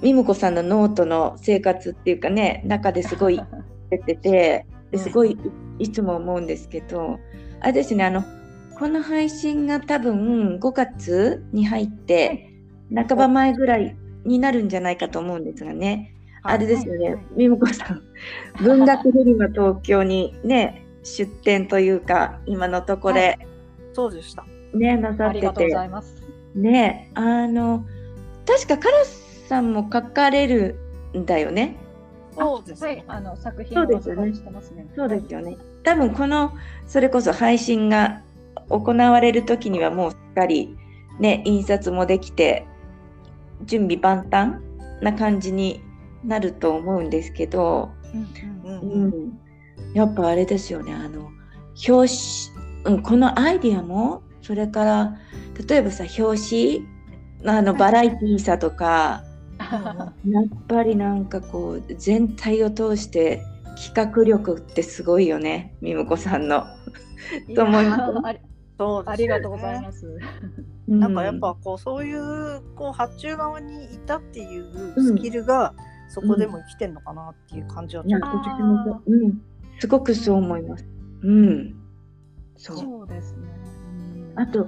[0.00, 3.42] ミムコさんのノートの生活っていうかね中ですごい
[3.90, 5.36] 出ててですごい
[5.80, 7.18] いつも思うんですけど
[7.60, 8.22] あれですねあの
[8.78, 12.53] この配信が多分5月に入って
[12.92, 16.14] 半ば前ぐらいになるんじゃないかと思うんですがね。
[16.42, 17.24] あれですよね、はい。
[17.36, 18.02] ミムコさん。
[18.62, 23.38] 文学フリマ東京にね出店というか今のところで、
[23.92, 24.44] そうでした。
[24.74, 26.22] ねなさってありがとうごてざいます。
[26.54, 27.84] ねあの
[28.46, 30.76] 確かカラスさんも書かれる
[31.16, 31.76] んだよね。
[32.36, 34.20] そうですはい、あの作品をそうですよね。
[34.20, 34.86] お配りしてますね。
[34.96, 35.56] そうですよね。
[35.84, 36.52] 多分この
[36.86, 38.22] それこそ配信が
[38.68, 40.76] 行われる時にはもうすっかり
[41.20, 42.66] ね印刷もできて
[43.66, 44.60] 準備万端
[45.02, 45.82] な感じに
[46.24, 47.90] なると思うんですけど、
[48.64, 49.38] うんうんうん。
[49.94, 50.94] やっぱあれですよね。
[50.94, 51.30] あの
[51.88, 52.08] 表
[52.84, 55.16] 紙、うん、このアイディアもそれから
[55.68, 56.86] 例えばさ表紙
[57.46, 59.22] あのバラエティーさとか、
[59.58, 63.42] やっぱりなんかこう全体を通して
[63.76, 66.64] 企画力ってすごいよねみむこさんの。
[67.48, 68.00] いと思います。
[68.00, 68.38] やあり
[68.78, 69.12] そうですね。
[69.12, 70.18] ありがとうございます。
[70.86, 75.74] なんかやっぱこうそういうこう発注側にいたっていうスキルが
[76.08, 79.42] そこでも生きてんのかなっていう感じはちょっと、私もそううん、
[79.78, 80.86] すごくそう思います。
[81.22, 81.74] うん、
[82.56, 82.76] そう。
[82.76, 83.38] そうですね。
[84.36, 84.66] うんあと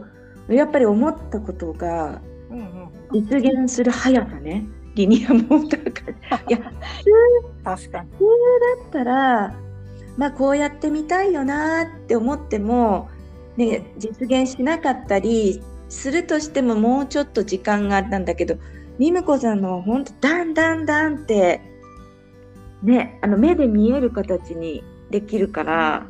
[0.49, 4.67] やっぱり思ったことがうんうん、実現する速さね。
[4.95, 6.49] リニアモーターカー。
[6.49, 6.73] いや
[7.65, 8.11] 確かに。
[8.11, 8.17] だ
[8.89, 9.55] ったら、
[10.17, 13.09] まあ、こうやってみたいよなって思っても、
[13.57, 18.57] ね、実現しなかったりするとしてももうちょっと時間があったんだけど
[18.99, 21.61] ミムコさんのは本当だんだんだんって、
[22.83, 26.07] ね、あの目で見える形にできるから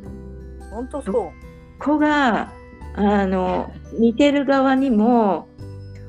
[0.70, 1.14] 本当そう。
[1.14, 1.32] こ
[1.78, 2.52] こが
[2.94, 5.48] あの見てる側にも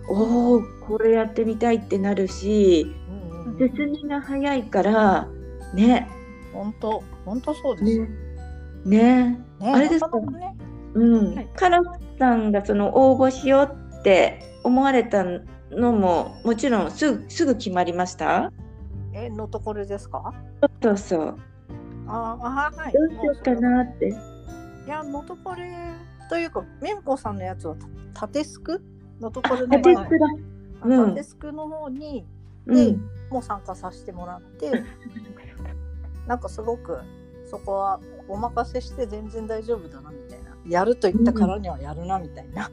[0.09, 5.27] おおこれやってみたいってなるしうんうんうん、進みが早いから
[5.73, 6.07] ね
[6.53, 7.99] 本当本当そうです。
[7.99, 8.07] ね
[8.85, 10.55] ねねあれですかね。
[10.93, 11.35] うん。
[11.35, 11.49] はい。
[11.55, 15.23] カラスさんがその応募しようって思われた
[15.71, 18.51] のももちろんすぐすぐ決まりました？
[19.13, 20.33] えのところですか？
[20.81, 21.35] そうそう
[22.07, 22.93] ああはい。
[22.93, 24.09] どうしようかなって。
[24.09, 25.57] いやのところ
[26.29, 27.75] というかメムコさんのやつは
[28.13, 28.81] た縦スク
[29.19, 30.25] のところで、縦スクだ。
[30.83, 31.09] うん。
[31.09, 32.25] 縦スクの方に
[32.65, 33.09] でうん。
[33.29, 34.71] もう参加させてもらって、
[36.27, 36.97] なんかすごく
[37.49, 40.26] そこはお任せして全然大丈夫だなみたいな。
[40.69, 42.69] やると言ったからにはやるなみたいな、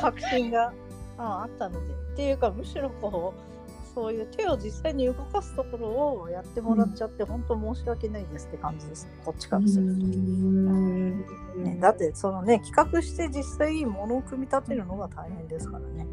[0.00, 0.82] 確信が、うん
[1.18, 1.94] あったので。
[1.94, 9.12] っていうかむしろこうそういう手を実際に動かすところをやってもらっちゃって、本当申し訳ないですって感じですね。
[9.24, 16.06] こっちからすると、ね、だってそのね企画して実際ものを組み立てるのが大変ですからね。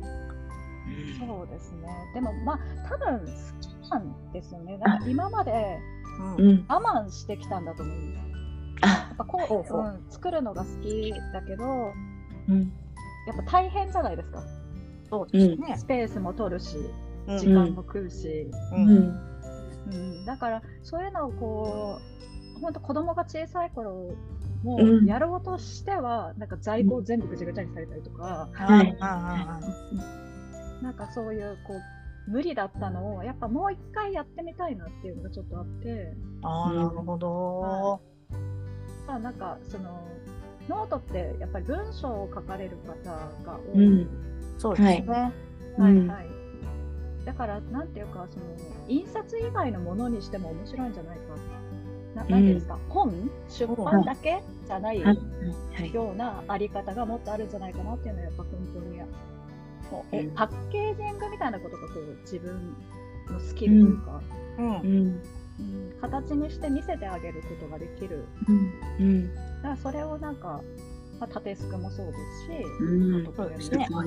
[1.18, 1.88] そうですね。
[2.14, 3.26] でもまあ多分好
[3.62, 4.78] きなんですよね。
[4.78, 5.80] なんか今まで
[6.38, 6.46] うん。
[6.46, 6.66] うん。
[6.68, 8.29] 我慢してきたんだと思うんです。
[8.82, 9.82] あやっぱこう、ほうほう。
[9.86, 11.94] うん、作るのが好きだけど、
[12.48, 12.72] うん。
[13.28, 14.44] やっぱ大変じゃないですか。
[15.10, 15.76] そうですね。
[15.78, 15.86] ス。
[15.86, 16.78] ペースも取るし、
[17.28, 17.38] うん。
[17.38, 18.88] 時間も食うし、ううん。
[18.88, 19.20] ん。
[19.88, 20.26] うん。
[20.26, 22.00] だからそういうのをこ
[22.58, 24.16] う本当子供が小さい頃
[24.64, 25.06] もうん。
[25.06, 28.98] やろうとしては、なんか在庫を全部ぐちゃぐちゃにされたりとか、はい。
[29.00, 29.60] あ
[30.82, 31.74] なんかそういうこ
[32.28, 36.14] う無理だったのをやっぱもう一回やってみたいなっていうのがちょっとあって、
[36.44, 38.02] あなるほど。
[39.10, 40.08] まあなんかその
[40.68, 43.10] ノートってやっぱり文章を書かれる方
[43.44, 44.08] が多い、うん。
[44.60, 45.34] そうですね。
[45.80, 46.28] うんはいはい。
[47.26, 48.46] だからなんていうかその
[48.88, 51.24] 印刷以外のものにしても面白いんじゃないか。
[52.14, 53.32] ななんていうんですか、本？
[53.50, 54.44] 出版だけ？
[54.68, 55.18] じゃないはい。
[55.18, 55.92] はい。
[55.92, 59.00] ようなあり方がもっとあるんじゃないかなっていうのはやっぱ本当に
[59.92, 60.36] もうえうん。
[60.36, 62.76] パッケージングみたいなことがこう自分
[63.28, 64.22] のスキルというか、
[64.60, 64.66] うん。
[64.66, 65.24] うん
[65.60, 68.26] うん形にして見せてあげることができる。
[68.48, 69.36] うん。
[69.36, 70.62] だからそれをなんか、
[71.20, 73.22] まあ、縦スクもそうですし、うん。
[73.22, 74.06] あとこれもそうですね。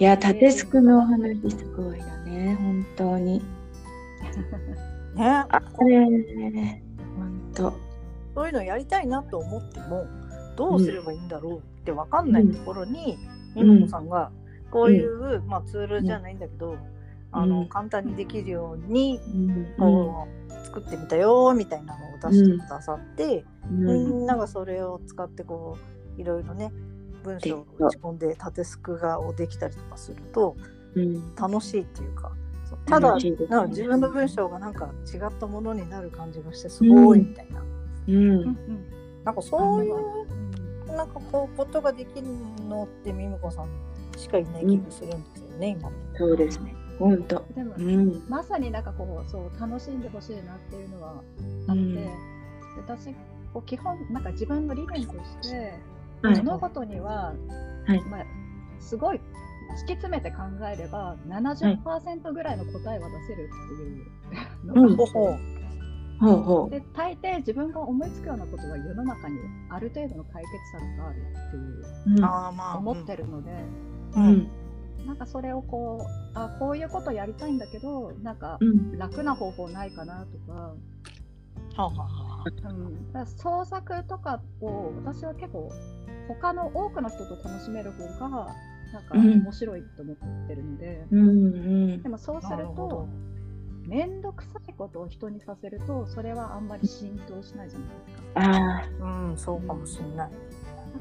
[0.00, 3.42] いや縦スクのお話すごいよね本当に。
[5.14, 6.04] ね、あれ
[7.16, 7.72] 本当。
[8.34, 10.06] そういうのやりたいなと思っても
[10.56, 13.18] どうすればいいんだろうって分かんないところに、
[13.56, 13.80] みうん。
[13.80, 14.30] もこさんが
[14.70, 16.76] こういう、まあ、ツールじゃないんだけど、
[17.32, 17.68] あのうん。
[17.68, 19.74] 簡単にできるようにうん。
[19.78, 23.84] こう、作ってみたよみたいなのを出してくださって、うん。
[23.84, 24.26] みん。
[24.26, 25.76] ながそれを使ってこ
[26.16, 26.72] ういろいろね
[27.22, 30.56] 文章を打ち込んで縦スクがをできたりとかすると
[30.94, 31.34] うん。
[31.36, 32.32] 楽しいっていうか
[32.84, 33.30] ただ、ね
[33.68, 37.62] 自分の文章がなんか違ったものになる感じがしてすごいみたいな、
[38.08, 38.14] うん。
[38.14, 38.86] うんうん。
[39.24, 42.26] なんかそういううんなんかこうことができる
[42.66, 43.68] のってミムコさん
[44.16, 45.90] しかいない気がするんですよね、今。
[46.16, 47.44] そうですね本当。
[47.54, 48.22] でも、うん。
[48.28, 51.22] まさになんかこうそう楽しんでほしいなっていうのは
[51.68, 51.94] あって、うん。
[51.94, 52.10] で
[52.86, 53.14] 私
[53.52, 55.74] こう基本なんか自分の理念として、
[56.22, 56.36] はい。
[56.36, 57.34] 物事には、
[57.86, 58.00] はい。
[58.04, 58.24] まあ、
[58.80, 60.38] すごい突き詰めて考
[60.72, 64.96] えれば70%ぐらいの答えは出せるっていうのがあって、うん。
[64.96, 65.38] ほほう。
[66.20, 69.38] ほうほで大抵自分が思いつくようなことは世の中に
[69.70, 71.62] ある程度の解決策があるっていう
[72.14, 72.24] ううん。
[72.24, 73.52] あーまあ思ってるので、
[74.16, 74.50] ううんん
[75.08, 78.98] なんかそれをこうあこういうことやりたいんだけどなんかうん。
[78.98, 80.74] 楽な方法ないかなとか,、は
[81.76, 82.02] あはあ
[82.42, 85.72] はうん、だから創作とかを私は結構
[86.28, 88.54] 他の多くの人と楽しめる方が
[88.92, 89.42] なんかうん。
[89.42, 91.22] 面白いと思ってるので、うんう
[91.96, 92.02] ん。
[92.02, 93.08] でもそうすると
[93.86, 98.22] 面倒くさいことを人にさせるとそれはあんまり浸透しないじゃないですか。
[98.34, 100.30] ああうんそうかもしれない。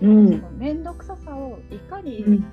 [0.01, 2.41] うんその面倒くささをいかにうん。
[2.43, 2.47] こ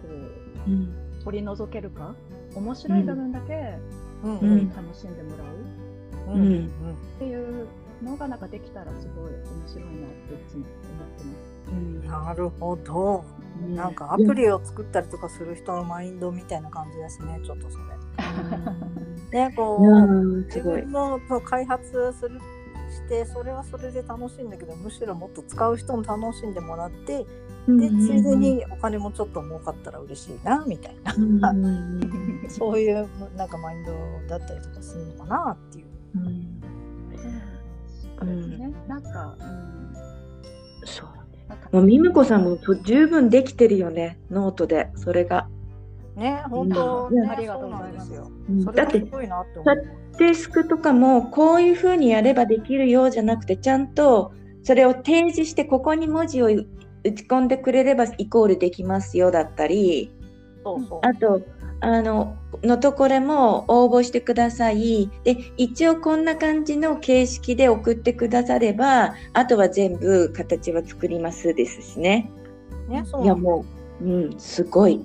[0.67, 2.15] う、うん取り除けるか？
[2.55, 3.79] 面白い部分だけ
[4.23, 5.45] うんうん楽しんでもら
[6.33, 6.69] ううんうんうんっ
[7.19, 7.67] ていう
[8.03, 9.95] のがなんかできたらすごい面白いなっ
[10.29, 11.71] ていつも思ってます。
[11.71, 13.25] うんなるほど。
[13.63, 17.41] うんなんかアプリを作ったりとかする人のマインドみたいな感じですね。
[17.45, 17.85] ちょっとそれ。
[19.49, 20.91] ね、こう自分。
[20.91, 22.41] もそう開発する
[22.91, 27.25] してそれはそれで楽しいんだけどむしろもっと使う人も楽しんでもらって
[27.67, 31.55] でついでにお金もちょっと儲かったら嬉しいなみたいな
[32.49, 33.93] そういうなんかマインド
[34.29, 35.87] だったりとかするのかなっていう。
[36.17, 36.55] うん
[38.19, 38.73] そうですね。
[38.89, 39.93] なんか、うん、
[40.87, 41.09] そう。
[41.49, 45.49] なんかもうミムコさんもそう十分できてるよね、ノートで、それが。
[46.17, 47.15] ね本当うん。
[47.15, 48.31] ねありがとそううございんですよ。
[48.73, 50.05] だってがすごいなって思う。
[50.19, 60.11] デスクとかもこういうふうにやればできるようじゃなくてちゃんとそれを提示してここに文字を打ち込んでくれればイコールできますよだったり。
[60.65, 61.01] そうそう。
[61.03, 61.43] あと
[61.81, 65.11] あののとこれも応募してください。
[65.25, 72.31] で一応こんな感じの形式で送ってくださればあとは全部形は作りますですしね。
[72.89, 73.67] ねそういやも
[74.01, 75.05] う、うん、すごい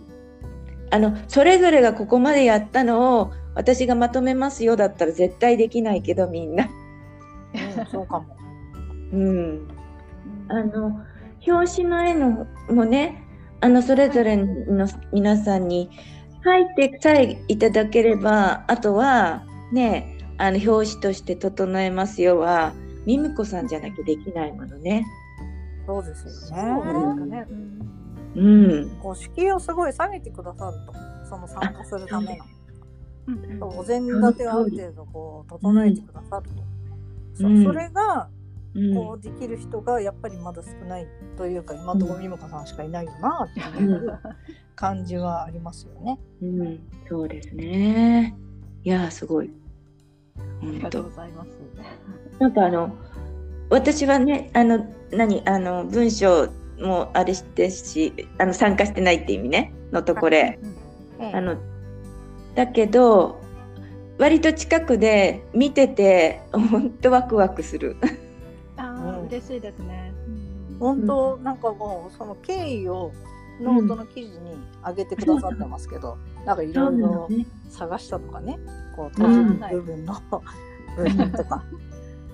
[0.91, 6.69] あのそれぞれがここまでやったのを私がまとめますよだったら絶対できないけどみんな。
[7.53, 8.37] うんそうかも。
[9.11, 9.67] うん、
[10.49, 11.01] あの
[11.47, 13.23] 表紙の絵のもね
[13.61, 15.89] あのそれぞれの皆さんに
[16.43, 22.73] 書いてさえいただければあとはねあの表紙として整えますよは
[23.05, 25.05] ミムコさんじゃなきゃできないものね。
[25.87, 27.45] そうですよそうね。
[28.39, 30.93] うん、こう敷居をすごい下げてくださると
[31.27, 32.33] その参加するための。
[32.33, 32.49] うん
[33.61, 36.55] お膳立てをある程度こう整えてくださると。
[37.35, 38.27] そうんそれが
[38.73, 44.19] うんこうできる人がやっぱりまだ少ないというか今のところミムカさんしかいないよなっていう
[44.75, 46.19] 感じはありますよね。
[46.41, 48.35] うん、そうですね。
[48.83, 49.51] いやーすごい。
[50.61, 51.09] ありがとうご。
[51.11, 51.49] ざいます。
[52.39, 52.95] なんかあの
[53.69, 56.47] 私はねあの何あの文章
[56.79, 59.73] もあれしてしあの参加してないって意味ね。
[59.91, 60.59] のとこれ。
[60.63, 61.57] うんあの
[62.55, 63.41] だけど
[64.17, 67.95] 割と近くで見てて本当ワクワクする。
[68.77, 70.13] あ嬉しいですね。
[70.27, 70.77] うん。
[70.79, 73.11] 本当なんかもうその経緯を
[73.61, 74.55] ノートの記事に
[74.85, 77.45] 上げてくださってますけど、なんかいろいろね。
[77.69, 78.57] 探したとかね。
[78.95, 79.45] こううん。
[79.57, 80.21] 閉じる部分の
[80.97, 81.63] 部分 とか、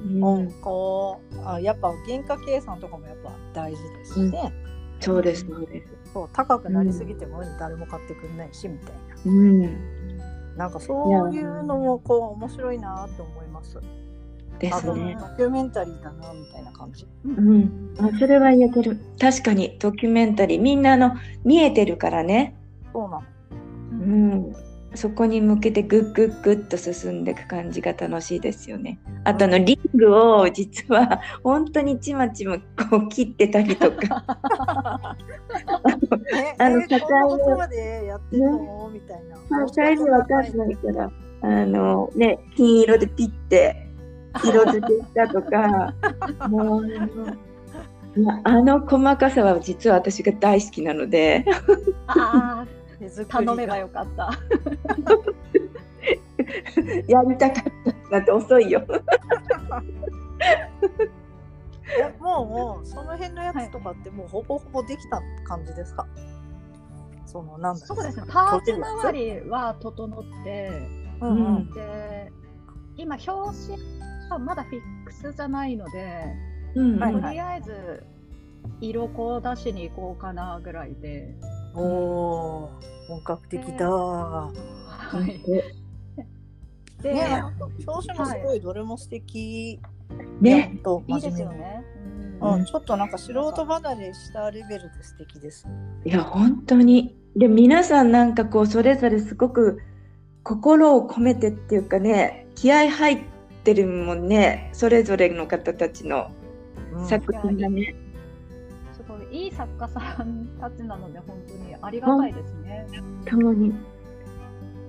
[0.06, 4.54] うん、こうあやっぱ原価計算とかもやっぱ大事ですしね、
[5.00, 6.14] そうですそうです。
[6.14, 8.96] そう高くなりすぎても誰も買ってくれないしみたいな
[9.26, 9.62] うん、
[10.56, 13.80] なんかそういうのもこう面白いなと思います。
[14.60, 15.18] ですね。
[15.20, 17.06] ドキュメンタリーだなみたいな感じ。
[17.26, 18.98] うん、あそれは言えてる。
[19.20, 22.56] 確かにドキュメンタリーみんなあの見えてるからね。
[22.94, 23.20] そうなの。
[23.20, 23.24] う
[23.92, 24.56] うんん、
[24.96, 29.00] そこに向けてグッグッグッと進んでいく感じが楽しいですよね。
[29.24, 35.16] あとあのリングを実は 本当にちまちまこう切ってたりとか。
[36.34, 38.90] えあのえこんなことまでやってんの？
[38.94, 39.68] みたいな。
[39.70, 43.90] サイズわかんないからあのね金色でピッて
[44.44, 45.94] 色付けしたとか。
[46.50, 46.86] もう
[48.46, 51.46] あの細かさは実は私が大好きなので。
[52.08, 52.66] あ
[53.28, 54.32] 頼めばよかった。
[57.08, 57.64] やりたかっ
[58.10, 58.84] たなんて遅いよ。
[61.98, 66.06] えもうもうその辺のやつとかってもうほぼほぼできた感じですか？
[67.26, 68.26] そのなんそうですね。
[68.30, 70.70] パーツ周りは整って、
[71.22, 72.32] うんうんで
[72.98, 73.32] 今表
[73.68, 73.78] 紙
[74.30, 76.24] はまだフィックスじゃないので、
[76.76, 78.04] うんはいとりあえず
[78.82, 81.36] 色こう出しに行こうかなぐらいで。
[81.76, 83.90] おおー本格的だ。
[83.90, 84.52] は
[85.28, 85.42] い。
[87.02, 87.44] で、ね
[87.88, 89.80] 表紙もすごいどれも素敵。
[90.42, 91.42] ね、といいです。
[91.42, 91.84] よね。
[92.42, 95.68] うん、ちょっとなんか素人離れしたレベルで素敵です。
[96.04, 99.82] いや本当にで皆さんなんかこうそれぞれすごく
[100.44, 103.24] 心を込めてっていうかね気合入っ
[103.64, 106.32] てるもんねそれぞれの方たちの
[106.94, 107.96] うん作品がね。
[108.94, 111.55] すごいいい作家さんたちなので本当に
[111.86, 112.88] ありがたいですね。
[113.26, 113.74] たまに。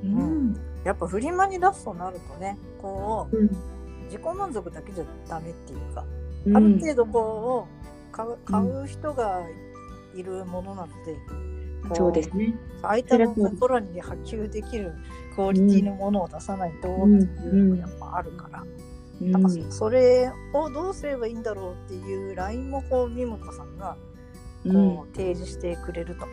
[0.05, 0.57] うん。
[0.85, 3.51] やっぱフリマに出すとなるとね、こううん。
[4.07, 6.05] 自己満足だけじゃダメっていうか、
[6.47, 6.57] うん。
[6.57, 7.67] ある程度こ
[8.13, 9.43] う買う買う人が
[10.15, 11.17] いるものなので、
[11.89, 12.55] こそうですね。
[12.83, 14.95] 相手の心に波及できる
[15.35, 18.65] クオリティのものを出さないとっていうのがやっぱあるから、
[19.21, 19.33] うん。
[19.33, 23.97] なんかそれをどうすればいいんだろうっていうラインもこうミモコさんが
[24.65, 26.27] こう提示してくれると、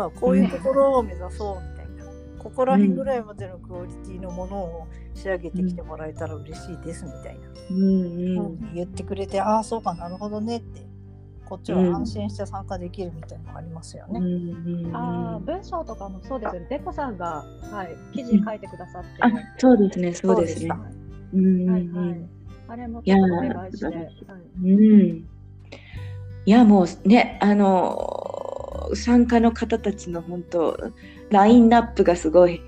[0.00, 7.40] まあこういうところを目指そうみたいな、ここら辺ぐらいまでのクオリティのものを仕上げてきてもらえたら嬉しいですみたいな。
[7.70, 10.80] うんうん言ってくれて、ああそうかなるほどねって
[11.44, 14.20] こっちは安心して参加できるみたいなのがありますよね。
[14.94, 16.66] ああ文章とかもそうですよね。
[16.70, 19.08] デコさんがはい記事書いてくださって。
[19.20, 20.70] あそうですねそうですね。
[21.34, 22.28] うんはいはい。
[22.68, 23.84] あれもいして。
[23.84, 24.08] はい、
[24.62, 25.28] うん。
[26.46, 28.29] いやもうねあの
[28.94, 30.76] 参加の方たちの本当
[31.30, 32.60] ラインナップがすごい。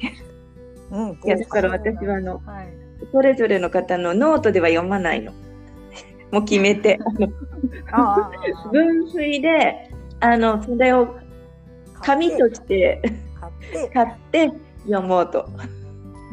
[0.91, 2.68] うん、いやだから私はあの、はい、
[3.11, 5.33] それぞれの方のノートでは読まないの。
[6.31, 6.99] もう決めて。
[7.91, 8.31] ああ
[8.73, 11.16] 分水であのそれを
[12.01, 13.01] 紙として
[13.41, 14.53] 買って買って
[14.85, 15.49] 読もうと。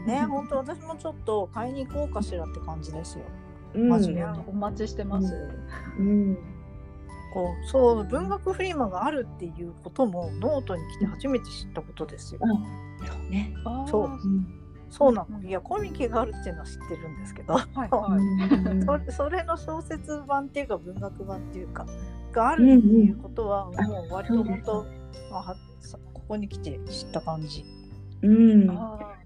[0.05, 3.23] ね本当私もちょっと買いに行こうかしらって感じですよ。
[3.75, 3.93] うん
[4.47, 5.33] お待ちしてます。
[5.99, 6.37] うん
[7.33, 12.41] こうそう文学フリマがあるっていうこともノートに来て初めて知ったことですよ。
[12.41, 13.53] そうね。
[13.65, 14.05] あーそう。
[14.05, 14.59] うん
[14.91, 15.41] そうなの。
[15.43, 17.53] いやコミケがあるっていうのは知ってるんですけど。
[17.53, 18.83] はいはい。
[18.83, 21.85] それそれの小説版っていうか文学版っていうか
[22.31, 24.85] があるっていうことはもう割と本当、
[25.31, 25.55] まあ、
[26.13, 27.63] ここに来て知った感じ。
[28.23, 28.67] うん。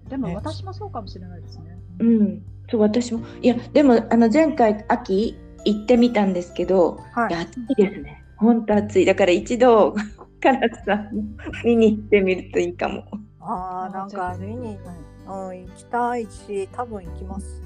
[0.08, 0.34] でもね。
[0.34, 1.78] 私もそうかもしれないですね。
[2.00, 3.24] うん、そう私も。
[3.40, 7.32] いやでもあの前回秋行ってみたんですけど、はい。
[7.32, 8.24] や暑いですね。
[8.36, 9.04] 本当暑い。
[9.04, 9.94] だから一度
[10.42, 11.22] カラスさんも
[11.64, 13.04] 見に行ってみるといいかも、
[13.40, 14.78] ああなんか見に、
[15.26, 17.62] うん、行きたいし多分行きます。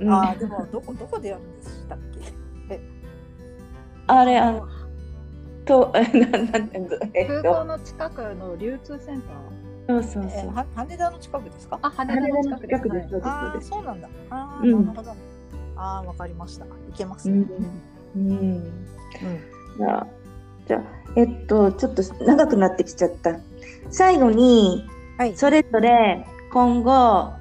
[0.00, 1.98] うん、ああでもどこどこでやるんでしたっ
[2.68, 2.80] け？
[4.08, 4.68] あれあの
[5.64, 6.00] と な
[6.38, 9.36] んなんていうのえっ空港との近くの流通センター？
[9.88, 10.30] そうそうそう。
[10.32, 11.78] えは羽田の近くですか？
[11.82, 13.12] あ、羽羽田田の近くです。
[13.14, 13.20] の近くです。
[13.20, 13.68] そうですああそうです。
[13.70, 14.08] そうなんだ。
[14.30, 14.86] ああ、うん。
[14.86, 15.16] なるほど。
[15.76, 16.64] ああわかりました。
[16.64, 17.46] 行けますね。
[18.16, 18.86] うん、うん、うん
[19.78, 20.06] じゃあ
[20.66, 20.82] じゃあ
[21.16, 23.38] えっとちょっと長くなってきちゃった
[23.90, 25.36] 最後にはい。
[25.36, 27.32] それぞれ今後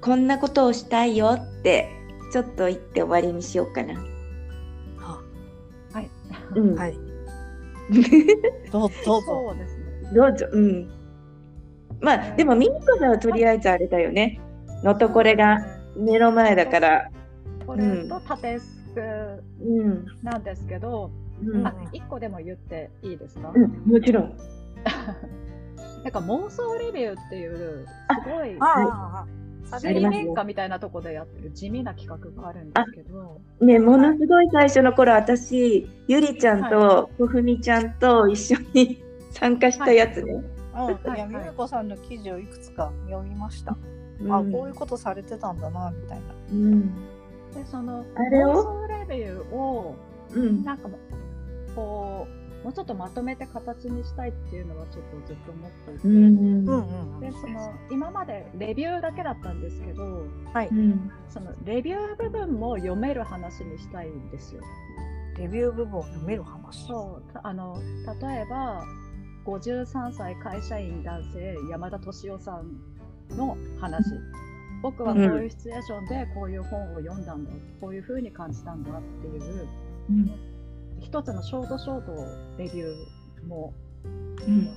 [0.00, 1.88] こんなことをしたいよって
[2.32, 3.94] ちょっと言って終わりにしようかな。
[4.98, 5.20] は
[5.92, 6.10] はい。
[6.54, 6.98] うん、はい。
[8.70, 9.22] どうどうぞ。
[9.22, 9.84] そうですね。
[10.14, 10.46] どうぞ。
[10.52, 10.90] うん。
[12.00, 14.40] まあでもミミコさんはとりあえずあれだよね。
[14.84, 15.58] のとこれが
[15.96, 17.10] 目の前だから。
[17.66, 19.00] これと縦スク
[19.62, 20.06] うん。
[20.22, 21.10] なんですけど、
[21.44, 23.52] うんあ、一個でも言っていいですか？
[23.54, 24.36] うん、もちろん。
[26.04, 27.86] なんか妄想レビューっていう
[28.24, 28.68] すごいああ
[29.20, 29.26] あ
[29.72, 29.80] あ。
[29.80, 40.32] 水面下みたいなとこでやってる地味な企画があるんですけど、ね、ものすごい最初の頃私ゆりちゃんとこふみちゃんと一緒に参加したやつね。
[40.32, 40.44] うん、い
[40.76, 43.76] や、はいみみこさんの記事をいくつか読みました。
[44.20, 46.24] うんあ、こういうことされてたんだな、みたいな。
[46.52, 46.92] うん。
[47.54, 48.86] でそのあれを？
[49.08, 49.96] レビューを
[50.32, 50.64] うん。
[50.64, 50.98] なんかも
[51.74, 52.26] こ
[52.60, 60.68] うもうちょっとまとめて形にしたいっていうのはちょっとずっと思っていて、でその今までレビューだけだったんですけどはい。
[60.68, 61.10] うん。
[61.28, 64.62] そのレビュー部分も読める話にしたいんですよ。
[65.36, 66.86] レビュー部分を読める話？
[66.86, 67.76] そうたあの
[68.22, 68.82] 例えば
[69.44, 72.80] 53歳会社員男性山田敏夫さん
[73.36, 74.04] の話
[74.84, 79.66] 僕はこういうシチュエーションでこういう本を読んだんだ、こういう風に感じたんだっていう
[80.10, 80.30] うん。
[81.00, 82.12] 一つのショートショート
[82.58, 83.72] レビューも
[84.04, 84.08] う
[84.50, 84.68] ん。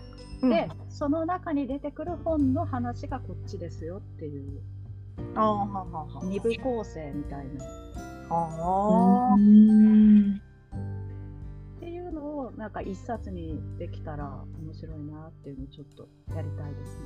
[0.44, 4.62] うんで、その中に出てくる本の話がこっちですよっていう
[5.36, 6.24] ああ、ははは。
[6.24, 7.66] 二部構成みたいな
[8.30, 9.36] あ。
[9.36, 9.40] っ
[11.82, 17.02] ていうのをなんか一冊にできたら面白いなっていうのをちょっとやりたいです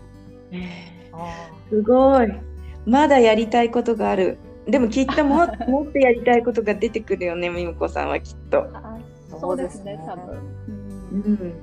[0.52, 1.12] ね。
[1.14, 2.51] あすごい。
[2.86, 4.38] まだやりたいことがある。
[4.67, 8.67] でもきっとも もっとやりたいことが出てくるよね、みむこさんはきっと。
[8.73, 8.97] あ
[9.29, 10.36] そそううですすね、多分。
[10.36, 10.39] う
[11.13, 11.53] うんん。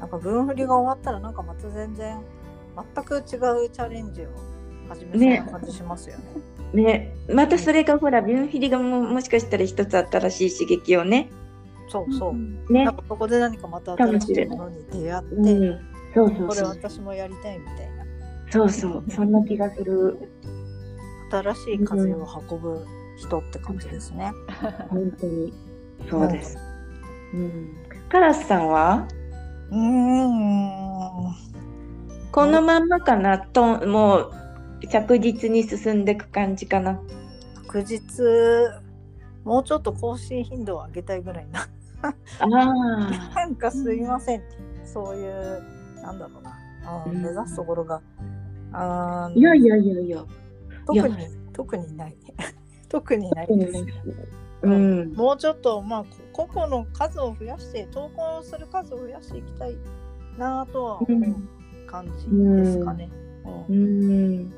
[0.00, 2.18] なんか文振りが終わったら、なんかまた全然。
[2.94, 4.26] 全く違うチャレンジを
[4.88, 6.24] 始めそうな感じしますよね。
[6.82, 11.28] ね、またそれがほら、ビュンフィリがももしかしたら一つ新しい刺激をね。
[11.88, 12.72] そうそう。
[12.72, 12.96] ねなん。
[12.96, 15.80] かそこで何かまた新しいものに出会って、うん。
[16.14, 16.68] そうそうこれそう。
[16.70, 18.04] 私もやりたいみたいな。
[18.50, 19.04] そうそう。
[19.10, 20.18] そんな気がする。
[21.42, 24.32] 新しい風を運ぶ人って感じですね。
[24.88, 25.52] 本当に。
[26.08, 26.58] そうです。
[27.32, 27.74] うん。
[28.08, 29.08] カラスさんは？
[29.70, 31.34] うーん。
[32.30, 34.32] このまんまかなと、もう
[34.88, 37.00] 着実に進んでいく感じかな。
[37.66, 38.24] 確実
[39.44, 41.60] もうちょっと更新頻度を上げたいぐらいな
[42.02, 43.34] ああ。
[43.34, 44.42] なんかすいません、
[44.84, 45.62] そういう
[46.02, 46.56] なんだろうな
[47.06, 48.00] 目指すところが
[48.72, 50.24] あーいやいやいやいや。
[50.86, 51.16] 特に
[51.52, 52.16] 特にない。
[52.88, 53.84] 特にないです、
[54.62, 55.12] うん。
[55.14, 59.76] もうちょっとまあこ個々の数を増やして投稿する数を増やしていきたい
[60.38, 63.10] なとは思う感じですかね、
[63.68, 63.74] うん。
[63.74, 64.52] うん。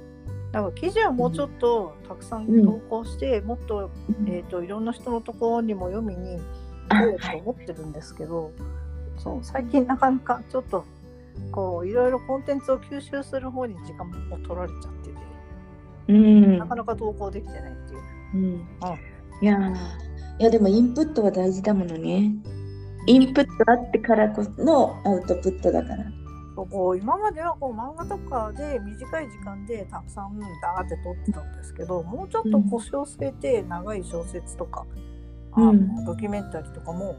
[0.52, 3.90] なんか記事はもうちょっとたくさん投稿して、もっと,、
[4.26, 6.38] えー、といろんな人のところにも読みに
[6.88, 8.52] あ行こうと思ってるんですけど、
[9.18, 10.84] そう最近なかなかちょっと
[11.52, 15.15] こういろいろコンテンツを吸収する方に時間を取られちゃってて、
[16.08, 16.58] うん。
[16.58, 18.00] なかなか投稿できてないっていう。
[18.34, 18.66] うん。
[19.42, 19.74] いやー。
[20.38, 22.32] いやでもインプットは大事だものね。
[23.06, 26.04] インプットあってからこそのアウトプットだから。
[26.54, 34.86] そうこう今まではこう漫画とかで短い時間でたくさんダーって撮ってたんですけどもうちょっと腰を据えて長い小説とか、
[35.52, 37.14] あのうんドキュメンタリーとかも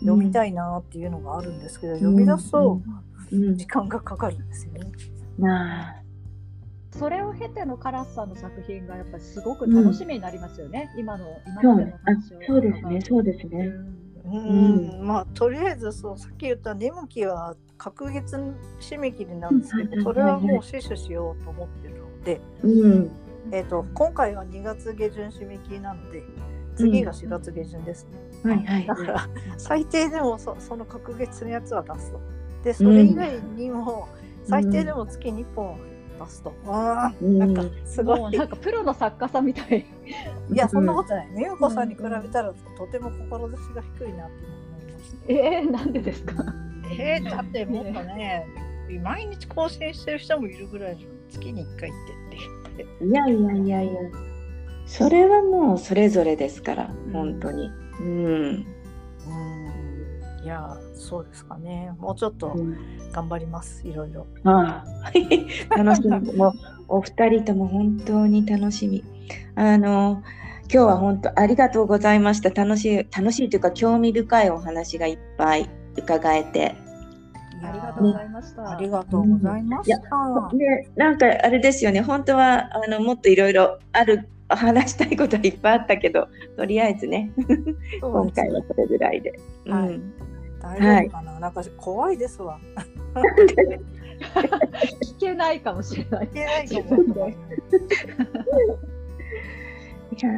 [0.00, 2.80] 読みたいなっていうのがあるんですけど、読み出すと
[3.32, 3.56] うん。
[3.56, 4.80] 時間がかかるんですよね。
[5.38, 6.05] なあ
[6.98, 10.90] それを経てのカラスさんの作品がやっぱりすごく楽しみになりますよね。
[10.96, 12.38] 今の今そうまでの話を。
[12.38, 13.00] あそうですね。
[13.00, 13.70] そうですね。
[14.24, 14.28] う
[15.02, 15.06] ん。
[15.06, 18.36] まあとりあえずそうさっき言った「眠気」は隔月
[18.80, 19.90] 締め切りなんですけうん。
[19.90, 23.10] どそれはもう死守しようと思ってるので、うん。
[23.52, 26.22] えー、と今回は2月下旬締め切りなので
[26.74, 28.06] 次が4月下旬です
[28.44, 28.50] ね。
[28.50, 28.86] はいはい。
[28.86, 32.20] だから最低でもそその隔月のやつは出すと。
[32.64, 34.08] でそれ以外にも
[34.44, 35.78] 最低でも月に1本
[36.16, 36.52] 出すと。
[36.66, 38.20] あなんかすごい。
[38.20, 39.84] もうなんかプロの作家さんみたい。
[40.52, 41.28] いやそんなことない。
[41.36, 45.32] 美代子さんに比べたらとても志が低いなって思いました。
[45.32, 46.34] えー、なんでですか？
[46.98, 48.46] えー、だってもっとね、
[49.02, 51.92] 毎日更新してる人もいるぐらい月に1回っ
[52.76, 53.04] てって。
[53.04, 53.92] いやいやいやいや
[54.86, 57.70] それはもうそれぞれですから本当に。
[58.00, 58.66] うんうん
[60.44, 61.92] いやそうですかね。
[61.98, 62.76] もうちょっとうん
[63.12, 63.86] 頑張ります。
[63.86, 64.26] いろいろ。
[64.44, 65.12] ああ
[65.76, 66.52] 楽しみもう
[66.88, 69.04] お二人とも本当に楽しみ。
[69.54, 70.22] あの
[70.72, 72.50] 今日は本当ありがとうございました。
[72.50, 76.74] 楽しい楽しいというか興味深いお話がいっぱい伺えて。
[77.62, 78.70] ありがとうございました。
[78.70, 80.56] ありがとうございました。
[80.56, 87.32] でなんかあれですよね本当はあのもっといろいろある話したいことはいっぱいあったけどとりあえずね
[88.00, 89.38] 今回はそれぐらいで。
[89.68, 90.12] はいうん
[90.74, 92.58] 大丈夫かな、なんか怖いですわ。
[95.02, 96.28] 聞けないかもしれないい。
[96.28, 96.96] けないと思
[97.26, 97.30] う。
[100.12, 100.30] いや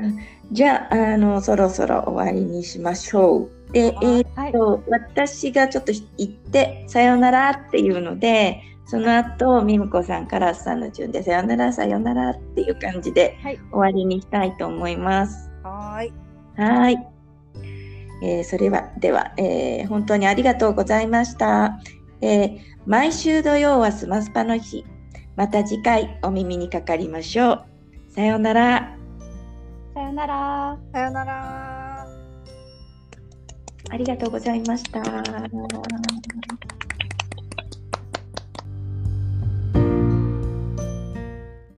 [0.51, 3.73] じゃああのそろそろ終わりにしましょう。
[3.73, 4.53] で、えーっはい。
[4.53, 13.59] と私がちょっと行ってさよならっていうのでその後ミムコさんからさんの順でさよならさよならっていう感じではい。
[13.71, 15.51] 終わりにしたいと思います。
[15.63, 16.13] はーい。
[16.57, 17.18] はい。
[18.23, 21.81] えーそれはでは、えー本当にありがとうございました。
[22.21, 24.85] えー毎週土曜はスマスパの日。
[25.37, 27.65] また次回お耳にかかりましょう。
[28.09, 28.97] さようなら。
[29.95, 30.79] さよなら。
[30.93, 32.07] さよなら。
[33.91, 35.01] ありがとうございました。